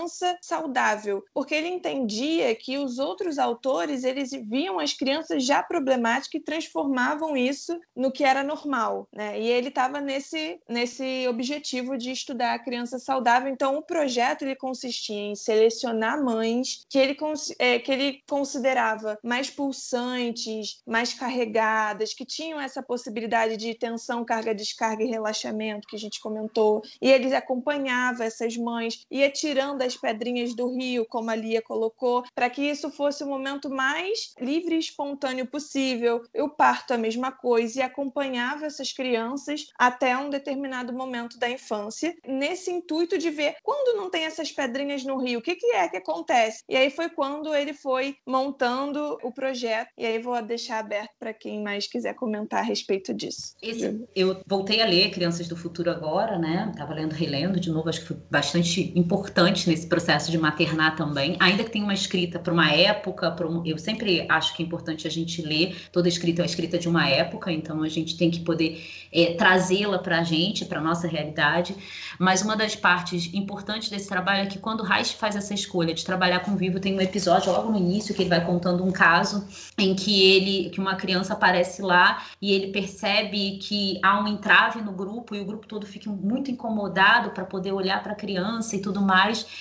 [0.41, 6.43] saudável, porque ele entendia que os outros autores eles viam as crianças já problemáticas e
[6.43, 9.39] transformavam isso no que era normal, né?
[9.39, 13.51] E ele estava nesse nesse objetivo de estudar a criança saudável.
[13.51, 17.17] Então, o projeto ele consistia em selecionar mães que ele,
[17.59, 24.53] é, que ele considerava mais pulsantes, mais carregadas, que tinham essa possibilidade de tensão, carga,
[24.53, 26.81] descarga e relaxamento que a gente comentou.
[27.01, 32.23] E ele acompanhava essas mães, ia tirando as pedrinhas do rio, como a Lia colocou,
[32.33, 36.21] para que isso fosse o momento mais livre e espontâneo possível.
[36.33, 42.15] Eu parto a mesma coisa e acompanhava essas crianças até um determinado momento da infância,
[42.25, 45.87] nesse intuito de ver quando não tem essas pedrinhas no rio, o que, que é
[45.87, 46.63] que acontece?
[46.69, 51.33] E aí foi quando ele foi montando o projeto, e aí vou deixar aberto para
[51.33, 53.55] quem mais quiser comentar a respeito disso.
[53.61, 56.69] Esse, eu voltei a ler Crianças do Futuro agora, né?
[56.71, 61.37] Estava lendo, relendo de novo, acho que foi bastante importante nesse processo de maternar também,
[61.39, 65.07] ainda que tenha uma escrita para uma época, um, eu sempre acho que é importante
[65.07, 68.41] a gente ler, toda escrita é escrita de uma época, então a gente tem que
[68.41, 71.73] poder é, trazê-la para a gente, para a nossa realidade,
[72.19, 76.03] mas uma das partes importantes desse trabalho é que quando Reich faz essa escolha de
[76.03, 79.47] trabalhar com vivo, tem um episódio logo no início que ele vai contando um caso
[79.77, 84.81] em que ele, que uma criança aparece lá e ele percebe que há um entrave
[84.81, 88.75] no grupo e o grupo todo fica muito incomodado para poder olhar para a criança
[88.75, 89.60] e tudo mais.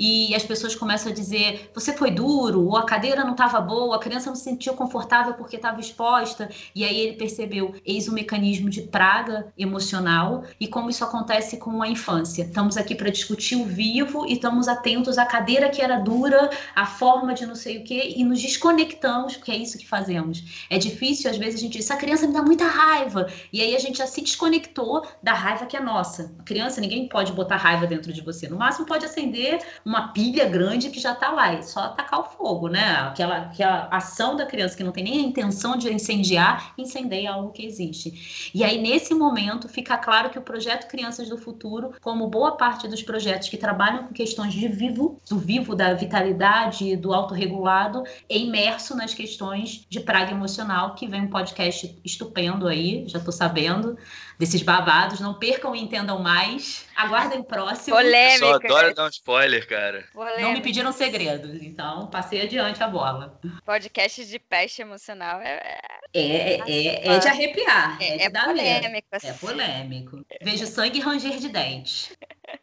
[0.00, 3.96] e as pessoas começam a dizer: você foi duro, ou a cadeira não estava boa,
[3.96, 6.48] a criança não se sentiu confortável porque estava exposta.
[6.74, 11.82] E aí ele percebeu: eis o mecanismo de praga emocional e como isso acontece com
[11.82, 12.44] a infância.
[12.44, 16.86] Estamos aqui para discutir o vivo e estamos atentos à cadeira que era dura, à
[16.86, 20.64] forma de não sei o quê, e nos desconectamos, porque é isso que fazemos.
[20.70, 23.26] É difícil, às vezes, a gente diz: essa criança me dá muita raiva.
[23.52, 26.34] E aí a gente já se desconectou da raiva que é nossa.
[26.38, 28.48] A criança, ninguém pode botar raiva dentro de você.
[28.48, 29.60] No máximo, pode acender
[29.90, 32.92] uma pilha grande que já está lá, é só atacar o fogo, né?
[33.00, 37.50] Aquela, aquela ação da criança que não tem nem a intenção de incendiar, incendeia algo
[37.50, 38.50] que existe.
[38.54, 42.86] E aí, nesse momento, fica claro que o projeto Crianças do Futuro, como boa parte
[42.86, 48.38] dos projetos que trabalham com questões de vivo, do vivo, da vitalidade, do autorregulado, é
[48.38, 53.98] imerso nas questões de praga emocional, que vem um podcast estupendo aí, já estou sabendo
[54.40, 55.20] desses babados.
[55.20, 56.86] Não percam e entendam mais.
[56.96, 57.94] Aguardem o próximo.
[57.94, 58.46] Polêmica.
[58.46, 60.08] Eu só adoro dar um spoiler, cara.
[60.14, 60.40] Polêmica.
[60.40, 63.38] Não me pediram segredos, então passei adiante a bola.
[63.66, 65.78] Podcast de peste emocional é.
[66.12, 67.96] É, é, é de arrepiar.
[68.00, 69.08] É, É, de é polêmico.
[69.12, 69.32] É assim.
[69.34, 70.24] polêmico.
[70.42, 72.16] Vejo sangue ranger de dente.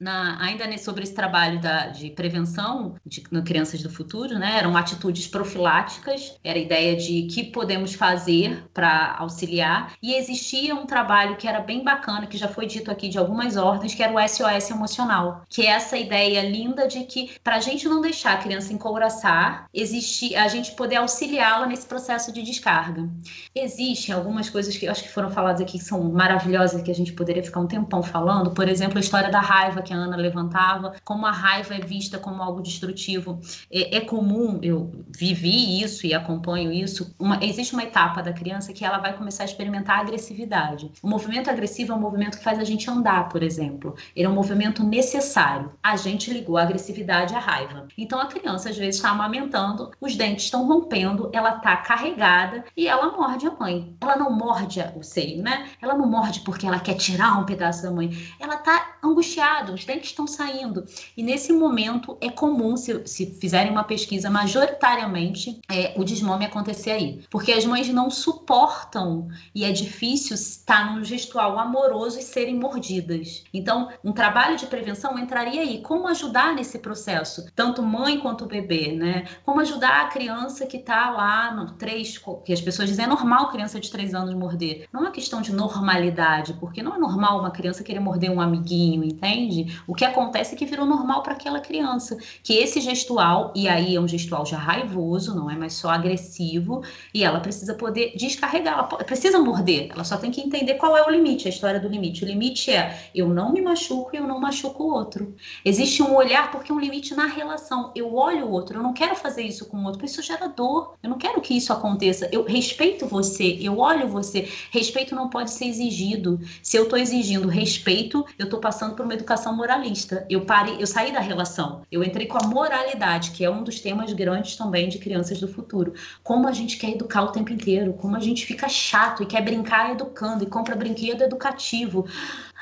[0.00, 4.56] Na- ainda sobre esse trabalho da- de prevenção de no crianças do futuro, né?
[4.58, 9.92] Eram atitudes profiláticas, era a ideia de que podemos fazer para auxiliar.
[10.02, 13.56] E existia um trabalho que era bem bacana, que já foi dito aqui de algumas
[13.56, 17.60] ordens, que era o SOS emocional, que é essa ideia linda de que para a
[17.60, 20.96] gente não deixar a criança encouraçar, existe a gente poder
[21.28, 23.08] auxiliá-la nesse processo de descarga.
[23.54, 27.12] Existem algumas coisas que acho que foram faladas aqui que são maravilhosas, que a gente
[27.12, 28.50] poderia ficar um tempão falando.
[28.52, 32.18] Por exemplo, a história da raiva que a Ana levantava, como a raiva é vista
[32.18, 33.40] como algo destrutivo.
[33.70, 37.14] É, é comum, eu vivi isso e acompanho isso.
[37.18, 40.90] Uma- existe uma etapa da criança que ela vai começar a experimentar agressividade.
[41.02, 43.94] O movimento agressivo é um movimento que faz a gente andar, por exemplo.
[44.16, 45.72] Ele é um movimento necessário.
[45.82, 47.86] A gente ligou a agressividade à raiva.
[47.96, 52.86] Então a criança às vezes está amamentando, os dentes estão rompendo, ela está carregada e
[52.86, 53.96] ela morde a mãe.
[54.00, 55.68] Ela não morde o seio, né?
[55.80, 58.10] Ela não morde porque ela quer tirar um pedaço da mãe.
[58.38, 60.84] Ela está angustiada, os dentes estão saindo.
[61.16, 66.90] E nesse momento é comum, se, se fizerem uma pesquisa, majoritariamente é, o desmame acontecer
[66.90, 67.24] aí.
[67.30, 73.44] Porque as mães não suportam e é difícil estar num gestual amoroso e serem mordidas.
[73.52, 75.82] Então, um trabalho de prevenção entraria aí.
[75.82, 77.50] Como ajudar nesse processo?
[77.54, 79.24] Tanto mãe quanto bebê, né?
[79.44, 80.78] Como ajudar a criança que
[81.10, 84.86] lá no 3, que as pessoas dizem é normal criança de 3 anos morder.
[84.92, 88.40] Não é uma questão de normalidade, porque não é normal uma criança querer morder um
[88.40, 89.80] amiguinho, entende?
[89.86, 92.16] O que acontece é que virou normal para aquela criança.
[92.42, 96.82] Que esse gestual, e aí é um gestual já raivoso, não é mais só agressivo,
[97.12, 101.02] e ela precisa poder descarregar, ela precisa morder, ela só tem que entender qual é
[101.02, 102.24] o limite, a história do limite.
[102.24, 105.34] O limite é eu não me machuco e eu não machuco o outro.
[105.64, 107.92] Existe um olhar porque é um limite na relação.
[107.94, 110.48] Eu olho o outro, eu não quero fazer isso com o outro, porque isso gera
[110.48, 110.94] dor.
[111.00, 112.28] Eu não quero que isso aconteça.
[112.32, 114.48] Eu respeito você, eu olho você.
[114.72, 116.40] Respeito não pode ser exigido.
[116.60, 120.26] Se eu estou exigindo respeito, eu estou passando por uma educação moralista.
[120.28, 121.82] Eu parei, eu saí da relação.
[121.90, 125.46] Eu entrei com a moralidade, que é um dos temas grandes também de crianças do
[125.46, 125.94] futuro.
[126.24, 129.42] Como a gente quer educar o tempo inteiro, como a gente fica chato e quer
[129.42, 132.06] brincar educando e compra brinquedo educativo.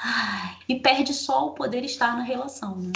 [0.04, 2.92] Ai, e perde só o poder estar na relação, né?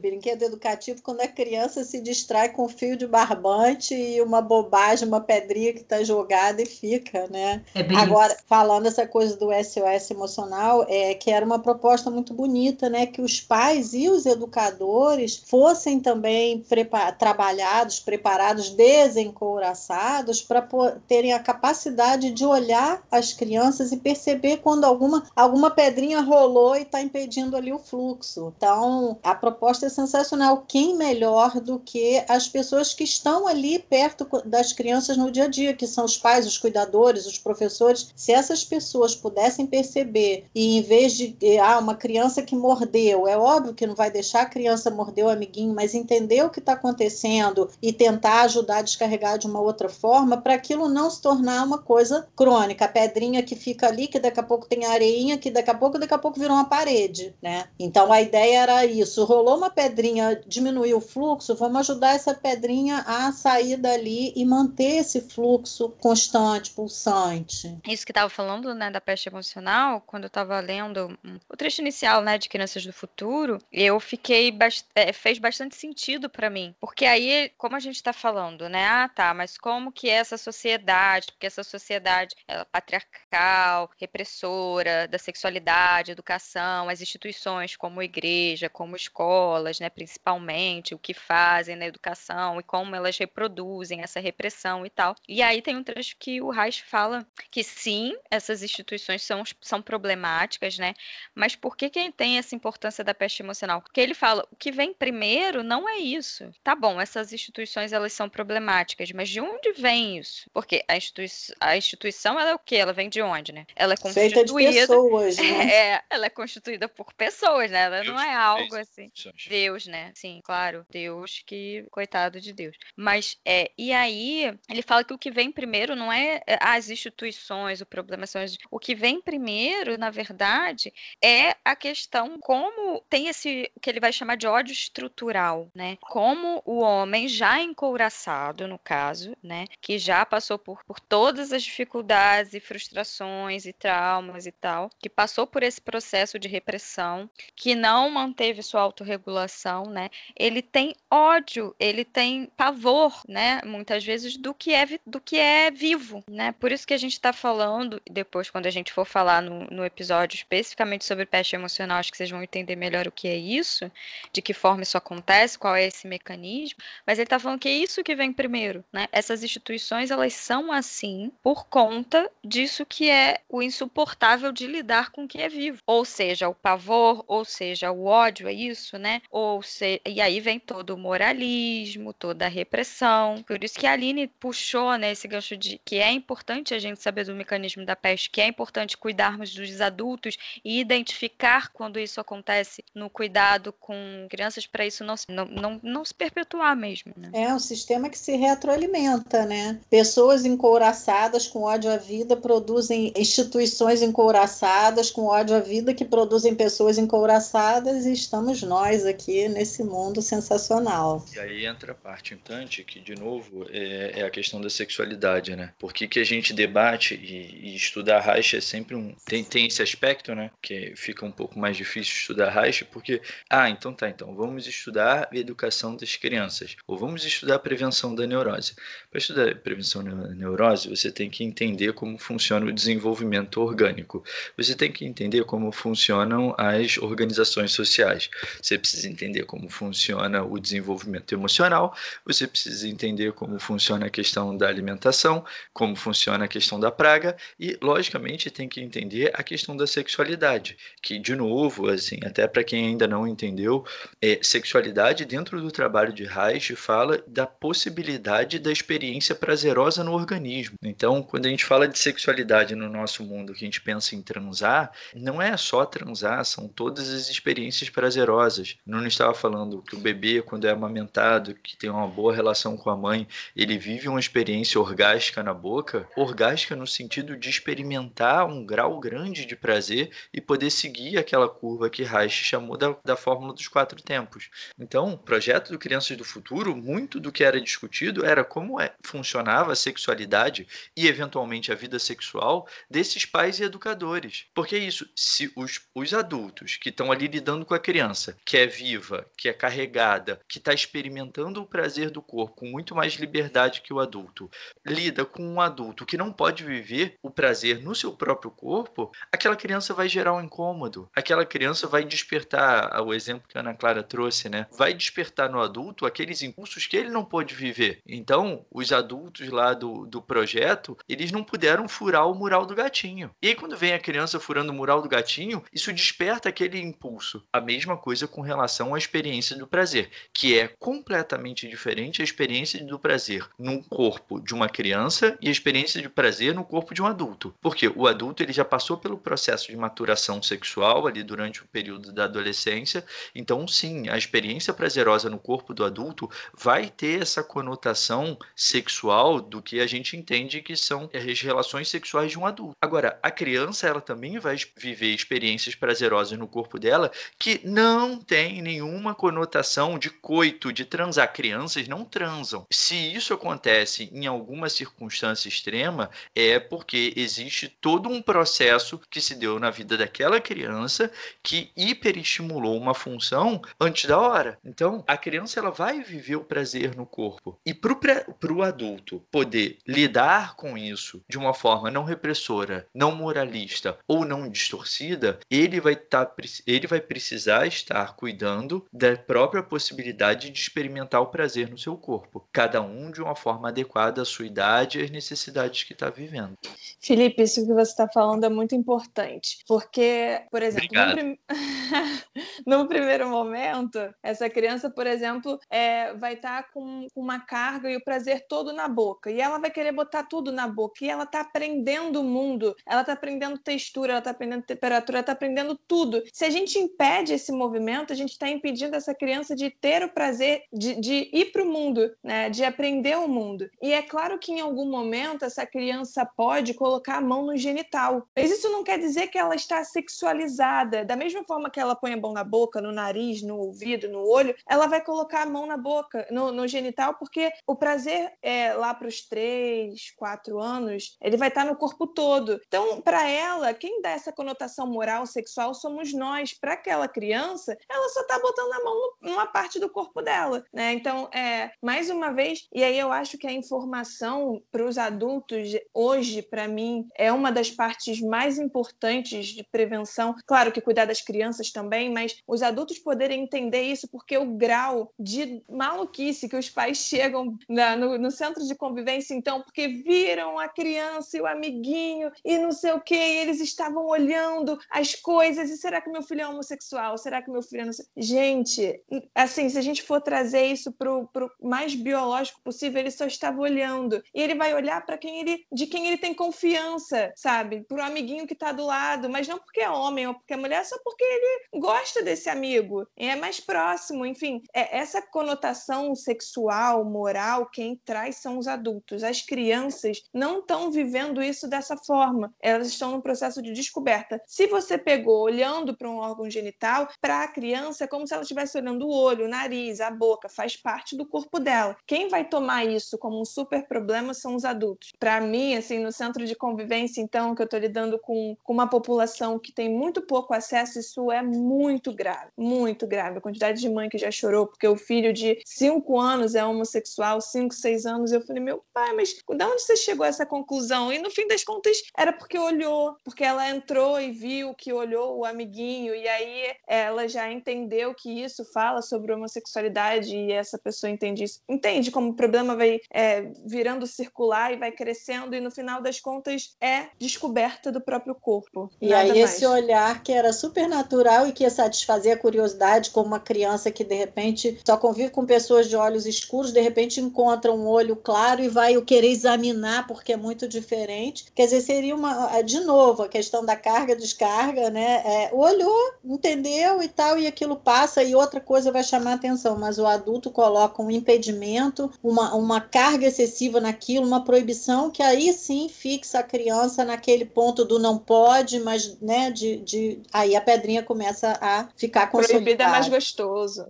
[0.00, 5.20] Brinquedo educativo quando a criança se distrai com fio de barbante e uma bobagem, uma
[5.20, 7.64] pedrinha que está jogada e fica, né?
[7.74, 12.88] É Agora, falando essa coisa do SOS emocional, é que era uma proposta muito bonita,
[12.88, 13.06] né?
[13.06, 20.62] Que os pais e os educadores fossem também prepa trabalhados, preparados, desencouraçados para
[21.08, 26.35] terem a capacidade de olhar as crianças e perceber quando alguma, alguma pedrinha rolou
[26.76, 28.52] e está impedindo ali o fluxo.
[28.56, 30.64] Então, a proposta é sensacional.
[30.68, 35.48] Quem melhor do que as pessoas que estão ali perto das crianças no dia a
[35.48, 38.12] dia, que são os pais, os cuidadores, os professores.
[38.14, 43.36] Se essas pessoas pudessem perceber e em vez de ah, uma criança que mordeu, é
[43.36, 46.72] óbvio que não vai deixar a criança morder o amiguinho, mas entender o que está
[46.72, 51.64] acontecendo e tentar ajudar a descarregar de uma outra forma para aquilo não se tornar
[51.64, 52.84] uma coisa crônica.
[52.84, 55.98] A pedrinha que fica ali, que daqui a pouco tem areinha, que daqui a pouco,
[55.98, 57.68] daqui a pouco virou uma parede, né?
[57.78, 59.24] Então a ideia era isso.
[59.24, 64.98] Rolou uma pedrinha, diminuiu o fluxo, vamos ajudar essa pedrinha a sair dali e manter
[64.98, 67.78] esse fluxo constante, pulsante.
[67.86, 71.18] Isso que estava falando, né, da peste emocional, quando eu estava lendo
[71.48, 76.28] o trecho inicial, né, de Crianças do Futuro, eu fiquei bast é, fez bastante sentido
[76.28, 80.08] para mim, porque aí, como a gente está falando, né, ah, tá, mas como que
[80.08, 87.76] é essa sociedade, porque essa sociedade ela é patriarcal, repressora da sexualidade, educação, as instituições
[87.76, 94.00] como igreja, como escolas, né, principalmente, o que fazem na educação e como elas reproduzem
[94.00, 95.14] essa repressão e tal.
[95.28, 99.82] E aí tem um trecho que o Reich fala que sim, essas instituições são, são
[99.82, 100.94] problemáticas, né?
[101.34, 103.82] Mas por que, que tem essa importância da peste emocional?
[103.82, 106.50] Porque ele fala, o que vem primeiro não é isso.
[106.64, 110.48] Tá bom, essas instituições elas são problemáticas, mas de onde vem isso?
[110.52, 111.26] Porque a, institui
[111.60, 112.76] a instituição ela é o quê?
[112.76, 113.66] Ela vem de onde, né?
[113.74, 114.34] Ela é constituída.
[114.34, 115.66] Feita de pessoas, né?
[115.76, 117.82] É, ela é constituída por pessoas, né?
[117.82, 119.10] Ela Deus não é algo assim.
[119.48, 120.12] Deus, né?
[120.14, 120.86] Sim, claro.
[120.90, 121.84] Deus que.
[121.90, 122.76] Coitado de Deus.
[122.94, 126.88] Mas, é, e aí, ele fala que o que vem primeiro não é, é as
[126.88, 128.56] instituições, o problema são as...
[128.70, 130.92] O que vem primeiro, na verdade,
[131.22, 135.96] é a questão como tem esse, que ele vai chamar de ódio estrutural, né?
[136.00, 139.64] Como o homem já encouraçado, no caso, né?
[139.80, 145.08] Que já passou por, por todas as dificuldades e frustrações e traumas e tal, que
[145.08, 145.95] passou por esse processo
[146.38, 150.10] de repressão, que não manteve sua autorregulação, né?
[150.36, 153.60] Ele tem ódio, ele tem pavor, né?
[153.64, 156.52] Muitas vezes do que é do que é vivo, né?
[156.52, 159.84] Por isso que a gente está falando depois quando a gente for falar no, no
[159.84, 163.90] episódio especificamente sobre peste emocional, acho que vocês vão entender melhor o que é isso,
[164.32, 166.78] de que forma isso acontece, qual é esse mecanismo.
[167.06, 169.08] Mas ele está falando que é isso que vem primeiro, né?
[169.12, 175.24] Essas instituições elas são assim por conta disso que é o insuportável de lidar com
[175.24, 179.22] o que é vivo, ou seja, o pavor, ou seja, o ódio, é isso, né?
[179.30, 180.00] Ou se...
[180.04, 183.42] e aí vem todo o moralismo, toda a repressão.
[183.46, 187.00] Por isso que a Aline puxou né, esse gancho de que é importante a gente
[187.00, 192.20] saber do mecanismo da peste, que é importante cuidarmos dos adultos e identificar quando isso
[192.20, 193.94] acontece no cuidado com
[194.28, 197.12] crianças para isso não, não, não, não se perpetuar mesmo.
[197.16, 197.30] Né?
[197.32, 199.78] É um sistema que se retroalimenta, né?
[199.88, 206.54] Pessoas encouraçadas com ódio à vida produzem instituições encouraçadas com ódio à vida que produzem
[206.54, 211.24] pessoas encouraçadas e estamos nós aqui nesse mundo sensacional.
[211.34, 215.54] E aí entra a parte importante que, de novo, é, é a questão da sexualidade,
[215.56, 215.72] né?
[215.78, 219.14] Por que, que a gente debate e, e estudar Reich é sempre um...
[219.24, 220.50] Tem, tem esse aspecto, né?
[220.62, 223.20] Que fica um pouco mais difícil estudar Reich, porque...
[223.50, 226.76] Ah, então tá, então vamos estudar a educação das crianças.
[226.86, 228.74] Ou vamos estudar a prevenção da neurose.
[229.10, 234.24] Para estudar a prevenção da neurose, você tem que entender como funciona o desenvolvimento orgânico.
[234.56, 238.28] Você tem que entender como funcionam as organizações sociais.
[238.60, 241.94] Você precisa entender como funciona o desenvolvimento emocional,
[242.24, 247.36] você precisa entender como funciona a questão da alimentação, como funciona a questão da praga
[247.58, 252.64] e, logicamente, tem que entender a questão da sexualidade, que, de novo, assim, até para
[252.64, 253.84] quem ainda não entendeu,
[254.20, 260.76] é, sexualidade dentro do trabalho de Reich fala da possibilidade da experiência prazerosa no organismo.
[260.82, 264.22] Então, quando a gente fala de sexualidade no nosso mundo, que a gente pensa em
[264.22, 268.76] transar, não é só transar, são todas as experiências prazerosas.
[268.86, 272.90] Não estava falando que o bebê, quando é amamentado, que tem uma boa relação com
[272.90, 278.64] a mãe, ele vive uma experiência orgástica na boca, orgástica no sentido de experimentar um
[278.64, 283.52] grau grande de prazer e poder seguir aquela curva que Reich chamou da, da fórmula
[283.52, 284.48] dos quatro tempos.
[284.78, 288.94] Então, o projeto do Crianças do Futuro, muito do que era discutido era como é,
[289.02, 294.46] funcionava a sexualidade e, eventualmente, a vida sexual desses pais e educadores.
[294.54, 298.56] Porque é isso, se os, os adultos que estão ali lidando com a criança, que
[298.56, 303.14] é viva, que é carregada, que está experimentando o prazer do corpo com muito mais
[303.14, 304.50] liberdade que o adulto,
[304.84, 309.56] lida com um adulto que não pode viver o prazer no seu próprio corpo, aquela
[309.56, 311.08] criança vai gerar um incômodo.
[311.14, 314.66] Aquela criança vai despertar, o exemplo que a Ana Clara trouxe, né?
[314.76, 318.00] Vai despertar no adulto aqueles impulsos que ele não pôde viver.
[318.06, 323.30] Então, os adultos lá do, do projeto, eles não puderam furar o mural do gatinho.
[323.42, 325.35] E aí, quando vem a criança furando o mural do gatinho,
[325.72, 327.42] isso desperta aquele impulso.
[327.52, 332.82] A mesma coisa com relação à experiência do prazer, que é completamente diferente a experiência
[332.84, 337.02] do prazer no corpo de uma criança e a experiência de prazer no corpo de
[337.02, 337.54] um adulto.
[337.60, 342.12] Porque o adulto ele já passou pelo processo de maturação sexual ali durante o período
[342.12, 348.38] da adolescência, então sim, a experiência prazerosa no corpo do adulto vai ter essa conotação
[348.54, 352.76] sexual do que a gente entende que são as relações sexuais de um adulto.
[352.80, 358.62] Agora, a criança ela também vai viver experiências prazerosas no corpo dela que não tem
[358.62, 361.32] nenhuma conotação de coito, de transar.
[361.32, 362.66] Crianças não transam.
[362.70, 369.34] Se isso acontece em alguma circunstância extrema, é porque existe todo um processo que se
[369.34, 371.10] deu na vida daquela criança
[371.42, 374.58] que hiperestimulou uma função antes da hora.
[374.64, 377.58] Então, a criança ela vai viver o prazer no corpo.
[377.64, 383.98] E para o adulto poder lidar com isso de uma forma não repressora, não moralista
[384.06, 386.30] ou não distorcida, crescida, ele vai, tá,
[386.66, 392.46] ele vai precisar estar cuidando da própria possibilidade de experimentar o prazer no seu corpo,
[392.52, 396.54] cada um de uma forma adequada à sua idade e às necessidades que está vivendo.
[397.00, 401.38] Felipe, isso que você está falando é muito importante, porque, por exemplo, no, prim...
[402.66, 407.96] no, primeiro momento, essa criança, por exemplo, é, vai estar tá com uma carga e
[407.96, 411.24] o prazer todo na boca, e ela vai querer botar tudo na boca, e ela
[411.24, 415.78] está aprendendo o mundo, ela está aprendendo textura, ela está aprendendo temperatura, ela está aprendendo
[415.86, 416.22] tudo.
[416.32, 420.08] Se a gente impede esse movimento, a gente está impedindo essa criança de ter o
[420.08, 422.50] prazer de, de ir para o mundo, né?
[422.50, 423.68] de aprender o mundo.
[423.82, 428.26] E é claro que em algum momento essa criança pode colocar a mão no genital.
[428.36, 431.04] Mas isso não quer dizer que ela está sexualizada.
[431.04, 434.26] Da mesma forma que ela põe a mão na boca, no nariz, no ouvido, no
[434.26, 438.72] olho, ela vai colocar a mão na boca, no, no genital, porque o prazer é
[438.74, 442.60] lá para os três, quatro anos, ele vai estar no corpo todo.
[442.66, 446.52] Então, para ela, quem dá essa conotação moral sexual somos nós.
[446.54, 450.92] Para aquela criança, ela só está botando a mão numa parte do corpo dela, né?
[450.92, 455.70] Então, é mais uma vez, e aí eu acho que a informação para os adultos
[455.92, 460.34] hoje, para mim, é uma das partes mais importantes de prevenção.
[460.46, 465.12] Claro que cuidar das crianças também, mas os adultos poderem entender isso, porque o grau
[465.18, 470.58] de maluquice que os pais chegam na, no, no, centro de convivência, então, porque viram
[470.58, 475.70] a criança e o amiguinho e não sei o que, eles estavam olhando as coisas,
[475.70, 477.18] e será que meu filho é homossexual?
[477.18, 477.92] Será que meu filho é não.
[478.16, 479.00] Gente,
[479.34, 483.60] assim, se a gente for trazer isso pro, pro mais biológico possível, ele só estava
[483.60, 484.22] olhando.
[484.34, 487.82] E ele vai olhar para quem ele, de quem ele tem confiança, sabe?
[487.82, 490.84] Pro amiguinho que tá do lado, mas não porque é homem ou porque é mulher,
[490.84, 494.62] só porque ele gosta desse amigo, é mais próximo, enfim.
[494.74, 499.22] É, essa conotação sexual, moral, quem traz são os adultos.
[499.22, 502.54] As crianças não estão vivendo isso dessa forma.
[502.60, 504.40] Elas estão num processo de descoberta.
[504.46, 508.42] Se você pegou olhando para um órgão genital, para a criança é como se ela
[508.42, 511.96] estivesse olhando o olho, o nariz, a boca, faz parte do corpo dela.
[512.06, 515.12] Quem vai tomar isso como um super problema são os adultos.
[515.18, 518.88] Para mim, assim, no centro de convivência, então, que eu estou lidando com, com uma
[518.88, 523.38] população que tem muito pouco acesso, isso é muito grave, muito grave.
[523.38, 527.40] A quantidade de mãe que já chorou porque o filho de 5 anos é homossexual,
[527.40, 531.12] 5, 6 anos, eu falei, meu pai, mas de onde você chegou a essa conclusão?
[531.12, 535.38] E no fim das contas, era porque olhou, porque ela entrou e viu que olhou
[535.38, 541.10] o amiguinho, e aí ela já entendeu que isso fala sobre homossexualidade e essa pessoa
[541.10, 541.60] entende isso.
[541.68, 546.20] Entende como o problema vai é, virando circular e vai crescendo, e no final das
[546.20, 548.90] contas é descoberta do próprio corpo.
[549.00, 549.54] E aí mais.
[549.54, 553.90] esse olhar que era super natural e que ia satisfazer a curiosidade, como uma criança
[553.90, 558.16] que de repente só convive com pessoas de olhos escuros, de repente encontra um olho
[558.16, 561.46] claro e vai o querer examinar porque é muito diferente.
[561.54, 564.45] Quer dizer, seria uma de novo a questão da carga descarga,
[564.90, 565.22] né?
[565.24, 569.98] É, olhou, entendeu e tal e aquilo passa e outra coisa vai chamar atenção, mas
[569.98, 575.88] o adulto coloca um impedimento, uma, uma carga excessiva naquilo, uma proibição que aí sim
[575.88, 580.20] fixa a criança naquele ponto do não pode, mas né, de, de...
[580.32, 582.64] aí a pedrinha começa a ficar consolidada.
[582.64, 583.86] Proibido é mais gostoso.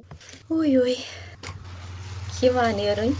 [0.48, 0.96] Ui, ui.
[2.38, 3.16] Que maneiro, hein?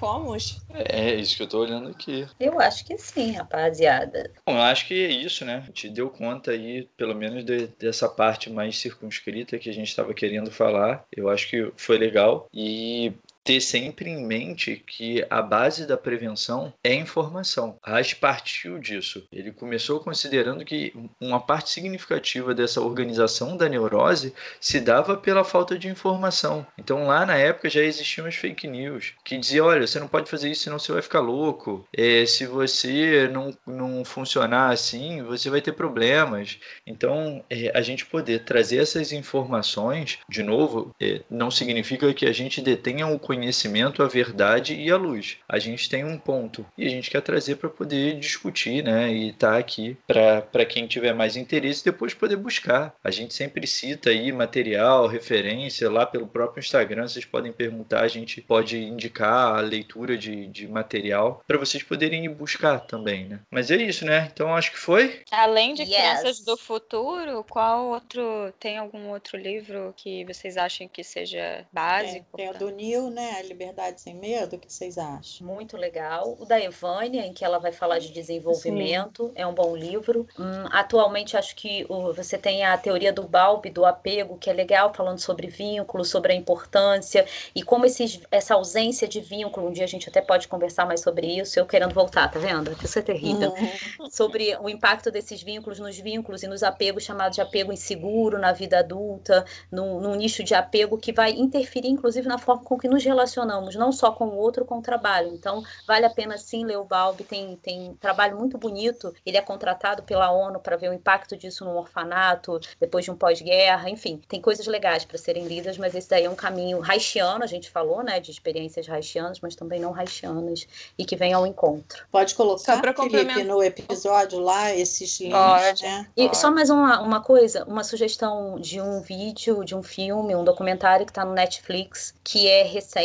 [0.00, 0.62] Fomos.
[0.70, 2.26] É, isso que eu tô olhando aqui.
[2.40, 4.32] Eu acho que sim, rapaziada.
[4.46, 5.56] Bom, eu acho que é isso, né?
[5.56, 9.88] A gente deu conta aí, pelo menos, de, dessa parte mais circunscrita que a gente
[9.88, 11.04] estava querendo falar.
[11.14, 12.48] Eu acho que foi legal.
[12.50, 13.12] E
[13.44, 17.78] ter sempre em mente que a base da prevenção é informação.
[17.84, 19.26] Reich partiu disso.
[19.32, 25.78] Ele começou considerando que uma parte significativa dessa organização da neurose se dava pela falta
[25.78, 26.66] de informação.
[26.78, 30.30] Então lá na época já existiam as fake news que diziam, olha, você não pode
[30.30, 31.86] fazer isso senão você vai ficar louco.
[31.96, 36.58] É, se você não, não funcionar assim, você vai ter problemas.
[36.86, 42.32] Então é, a gente poder trazer essas informações, de novo, é, não significa que a
[42.32, 45.36] gente detenha o conhecimento, a verdade e a luz.
[45.48, 49.08] A gente tem um ponto e a gente quer trazer para poder discutir, né?
[49.12, 52.92] E tá aqui para quem tiver mais interesse depois poder buscar.
[53.04, 57.06] A gente sempre cita aí material, referência lá pelo próprio Instagram.
[57.06, 62.24] Vocês podem perguntar, a gente pode indicar a leitura de, de material para vocês poderem
[62.24, 63.38] ir buscar também, né?
[63.48, 64.28] Mas é isso, né?
[64.32, 65.20] Então acho que foi.
[65.30, 65.94] Além de yes.
[65.94, 68.52] Crianças do Futuro, qual outro.
[68.58, 72.26] Tem algum outro livro que vocês acham que seja básico?
[72.34, 73.19] É, tem o do Neil, né?
[73.20, 73.42] Né?
[73.42, 75.46] Liberdade Sem Medo, o que vocês acham?
[75.46, 76.36] Muito legal.
[76.40, 79.32] O da Evânia, em que ela vai falar de desenvolvimento, Sim.
[79.34, 80.26] é um bom livro.
[80.38, 84.52] Hum, atualmente, acho que o, você tem a teoria do Balbi, do apego, que é
[84.54, 89.72] legal, falando sobre vínculo, sobre a importância e como esses, essa ausência de vínculo, um
[89.72, 92.74] dia a gente até pode conversar mais sobre isso, eu querendo voltar, tá vendo?
[92.82, 93.50] Isso é terrível.
[93.98, 94.10] Uhum.
[94.10, 98.52] Sobre o impacto desses vínculos nos vínculos e nos apegos chamados de apego inseguro na
[98.52, 102.88] vida adulta, num, num nicho de apego que vai interferir, inclusive, na forma com que
[102.88, 105.28] nos relacionamos, não só com o outro, com o trabalho.
[105.34, 109.36] Então, vale a pena sim ler o Balbi, tem, tem um trabalho muito bonito, ele
[109.36, 113.90] é contratado pela ONU para ver o impacto disso no orfanato, depois de um pós-guerra,
[113.90, 117.46] enfim, tem coisas legais para serem lidas, mas esse daí é um caminho haitiano, a
[117.46, 120.66] gente falou, né, de experiências haitianas, mas também não haitianas,
[120.96, 122.04] e que vem ao encontro.
[122.10, 126.06] Pode colocar, Felipe, no episódio lá, esses links, né?
[126.16, 130.44] E só mais uma, uma coisa, uma sugestão de um vídeo, de um filme, um
[130.44, 132.99] documentário que está no Netflix, que é recente,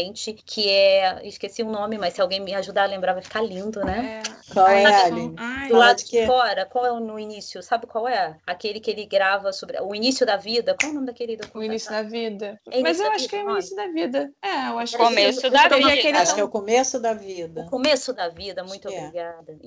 [0.45, 3.84] que é, esqueci o nome, mas se alguém me ajudar a lembrar vai ficar lindo,
[3.84, 4.22] né?
[4.26, 4.44] É.
[4.51, 5.35] Qual é, Ali?
[5.69, 7.61] Do lado de fora, qual é o no início?
[7.63, 8.38] Sabe qual é?
[8.45, 10.76] Aquele que ele grava sobre o início da vida.
[10.80, 11.69] Qual é o nome daquele documentário?
[11.69, 12.59] O início da vida.
[12.72, 14.31] É Mas eu acho que é o início da vida.
[14.41, 15.93] É, eu acho que começo da vida.
[15.93, 16.17] Aquele...
[16.17, 17.61] Acho que é o começo da vida.
[17.61, 18.97] O começo da vida, muito é.
[18.97, 19.57] obrigada.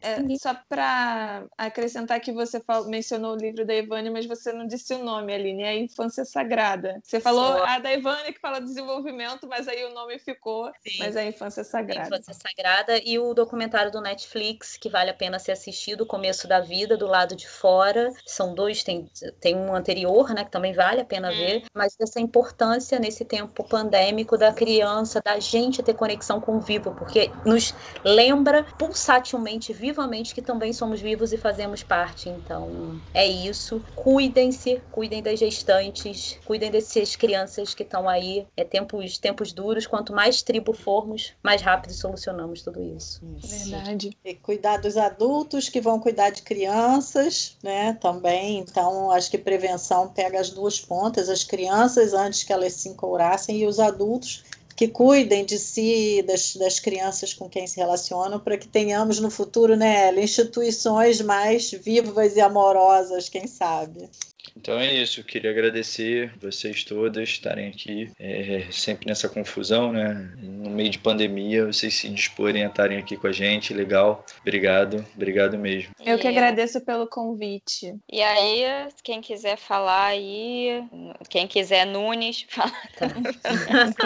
[0.00, 4.66] É, só para acrescentar que você falou, mencionou o livro da Ivânia, mas você não
[4.66, 7.00] disse o nome, Aline, é a Infância Sagrada.
[7.02, 7.64] Você falou só.
[7.64, 10.98] a da Ivânia que fala desenvolvimento, mas aí o nome ficou, Sim.
[10.98, 12.02] mas é a Infância Sagrada.
[12.02, 16.06] A Infância Sagrada e o documentário do Netflix, que vale a pena ser assistido, o
[16.06, 18.12] começo da vida, do lado de fora.
[18.26, 19.08] São dois, tem,
[19.40, 21.36] tem um anterior, né, que também vale a pena hum.
[21.36, 26.60] ver, mas essa importância nesse tempo pandêmico da criança, da gente ter conexão com o
[26.60, 27.74] vivo, porque nos
[28.04, 32.28] lembra pulsatilmente, vivamente, que também somos vivos e fazemos parte.
[32.28, 33.82] Então, é isso.
[33.94, 38.46] Cuidem-se, cuidem das gestantes, cuidem dessas crianças que estão aí.
[38.56, 39.86] É tempos, tempos duros.
[39.86, 43.20] Quanto mais tribo formos, mais rápido solucionamos tudo isso.
[43.38, 43.70] isso.
[43.70, 44.09] Verdade.
[44.24, 47.96] E cuidar dos adultos que vão cuidar de crianças, né?
[48.00, 48.58] Também.
[48.58, 53.58] Então, acho que prevenção pega as duas pontas, as crianças antes que elas se encourassem
[53.58, 54.44] e os adultos
[54.80, 59.30] que cuidem de si, das, das crianças com quem se relacionam, para que tenhamos no
[59.30, 64.08] futuro, né, instituições mais vivas e amorosas, quem sabe.
[64.56, 70.30] Então é isso, eu queria agradecer vocês todas estarem aqui, é, sempre nessa confusão, né?
[70.38, 74.24] No meio de pandemia, vocês se disporem a estarem aqui com a gente, legal.
[74.40, 75.92] Obrigado, obrigado mesmo.
[76.04, 77.94] Eu que agradeço pelo convite.
[78.10, 80.84] E aí, quem quiser falar aí,
[81.28, 82.72] quem quiser Nunes, fala.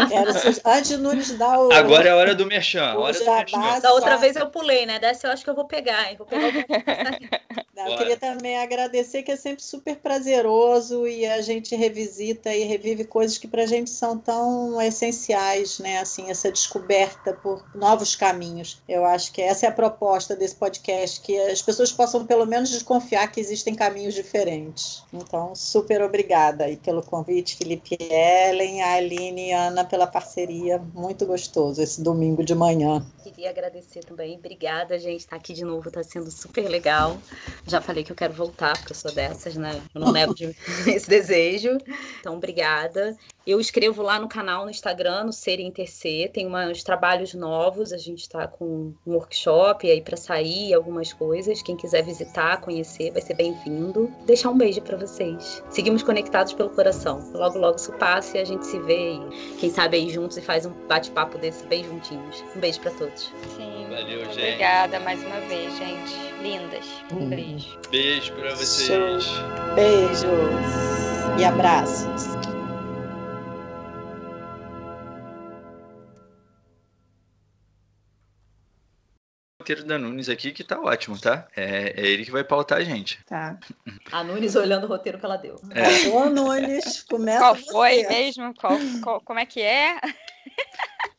[0.08, 0.30] Quero,
[0.64, 1.72] antes de Nunes dar o.
[1.72, 2.94] Agora é a hora do merchan.
[2.94, 3.80] Hora do merchan.
[3.80, 4.98] Da outra vez eu pulei, né?
[4.98, 6.16] Dessa eu acho que eu vou pegar, hein?
[6.16, 6.54] Vou pegar o...
[7.76, 10.43] Eu queria também agradecer, que é sempre super prazeroso
[11.06, 15.98] e a gente revisita e revive coisas que para a gente são tão essenciais, né?
[15.98, 18.82] Assim, essa descoberta por novos caminhos.
[18.88, 22.70] Eu acho que essa é a proposta desse podcast, que as pessoas possam pelo menos
[22.70, 25.02] desconfiar que existem caminhos diferentes.
[25.12, 30.82] Então, super obrigada aí pelo convite, Felipe Ellen, a Aline e Ana pela parceria.
[30.92, 33.04] Muito gostoso esse domingo de manhã.
[33.22, 34.36] Queria agradecer também.
[34.36, 37.16] Obrigada, gente, estar tá aqui de novo, está sendo super legal.
[37.66, 39.80] Já falei que eu quero voltar, porque eu sou dessas, né?
[39.94, 40.56] Eu não levo de...
[40.90, 41.78] esse desejo.
[42.20, 43.16] Então, obrigada.
[43.46, 47.98] Eu escrevo lá no canal, no Instagram, no Ser Intercer, tem uns trabalhos novos, a
[47.98, 51.60] gente está com um workshop aí para sair, algumas coisas.
[51.60, 54.10] Quem quiser visitar, conhecer, vai ser bem-vindo.
[54.24, 55.62] Deixar um beijo para vocês.
[55.68, 57.30] Seguimos conectados pelo coração.
[57.34, 60.40] Logo, logo isso passa e a gente se vê e quem sabe aí juntos e
[60.40, 62.42] faz um bate-papo desse bem juntinhos.
[62.56, 63.30] Um beijo para todos.
[63.56, 63.86] Sim.
[63.90, 64.38] Valeu, gente.
[64.38, 66.14] Obrigada mais uma vez, gente.
[66.42, 66.84] Lindas.
[67.12, 67.78] Um beijo.
[67.90, 69.24] Beijo para vocês.
[70.14, 72.22] Beijos e abraços.
[79.58, 81.48] roteiro da Nunes aqui que tá ótimo, tá?
[81.56, 83.18] É, é, ele que vai pautar a gente.
[83.24, 83.58] Tá.
[84.12, 85.56] A Nunes olhando o roteiro que ela deu.
[85.70, 86.08] É.
[86.10, 87.72] Ô, Nunes, começa Qual você.
[87.72, 88.54] foi mesmo?
[88.54, 89.98] Qual, qual, como é que é?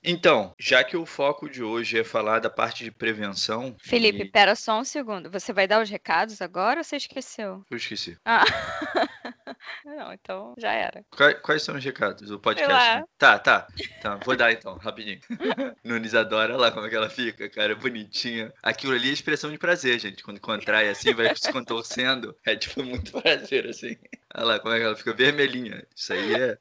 [0.07, 3.75] Então, já que o foco de hoje é falar da parte de prevenção.
[3.79, 4.29] Felipe, e...
[4.29, 5.31] pera só um segundo.
[5.31, 7.63] Você vai dar os recados agora ou você esqueceu?
[7.71, 8.15] Eu esqueci.
[8.23, 8.43] Ah.
[9.85, 11.03] Não, então já era.
[11.09, 12.73] Quais, quais são os recados do podcast?
[12.73, 13.03] Né?
[13.17, 13.67] Tá, tá.
[14.01, 15.19] Tá, vou dar então, rapidinho.
[15.83, 18.53] Nunes adora olha lá como é que ela fica, cara, bonitinha.
[18.61, 20.23] Aquilo ali é expressão de prazer, gente.
[20.23, 22.35] Quando contrai assim, vai se contorcendo.
[22.45, 23.97] É tipo muito prazer, assim.
[24.33, 25.85] Olha lá como é que ela fica vermelhinha.
[25.95, 26.57] Isso aí é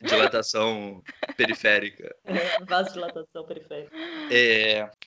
[0.00, 1.02] dilatação
[1.36, 2.14] periférica.
[2.24, 3.94] É, vasodilatação periférica.
[4.30, 4.88] É,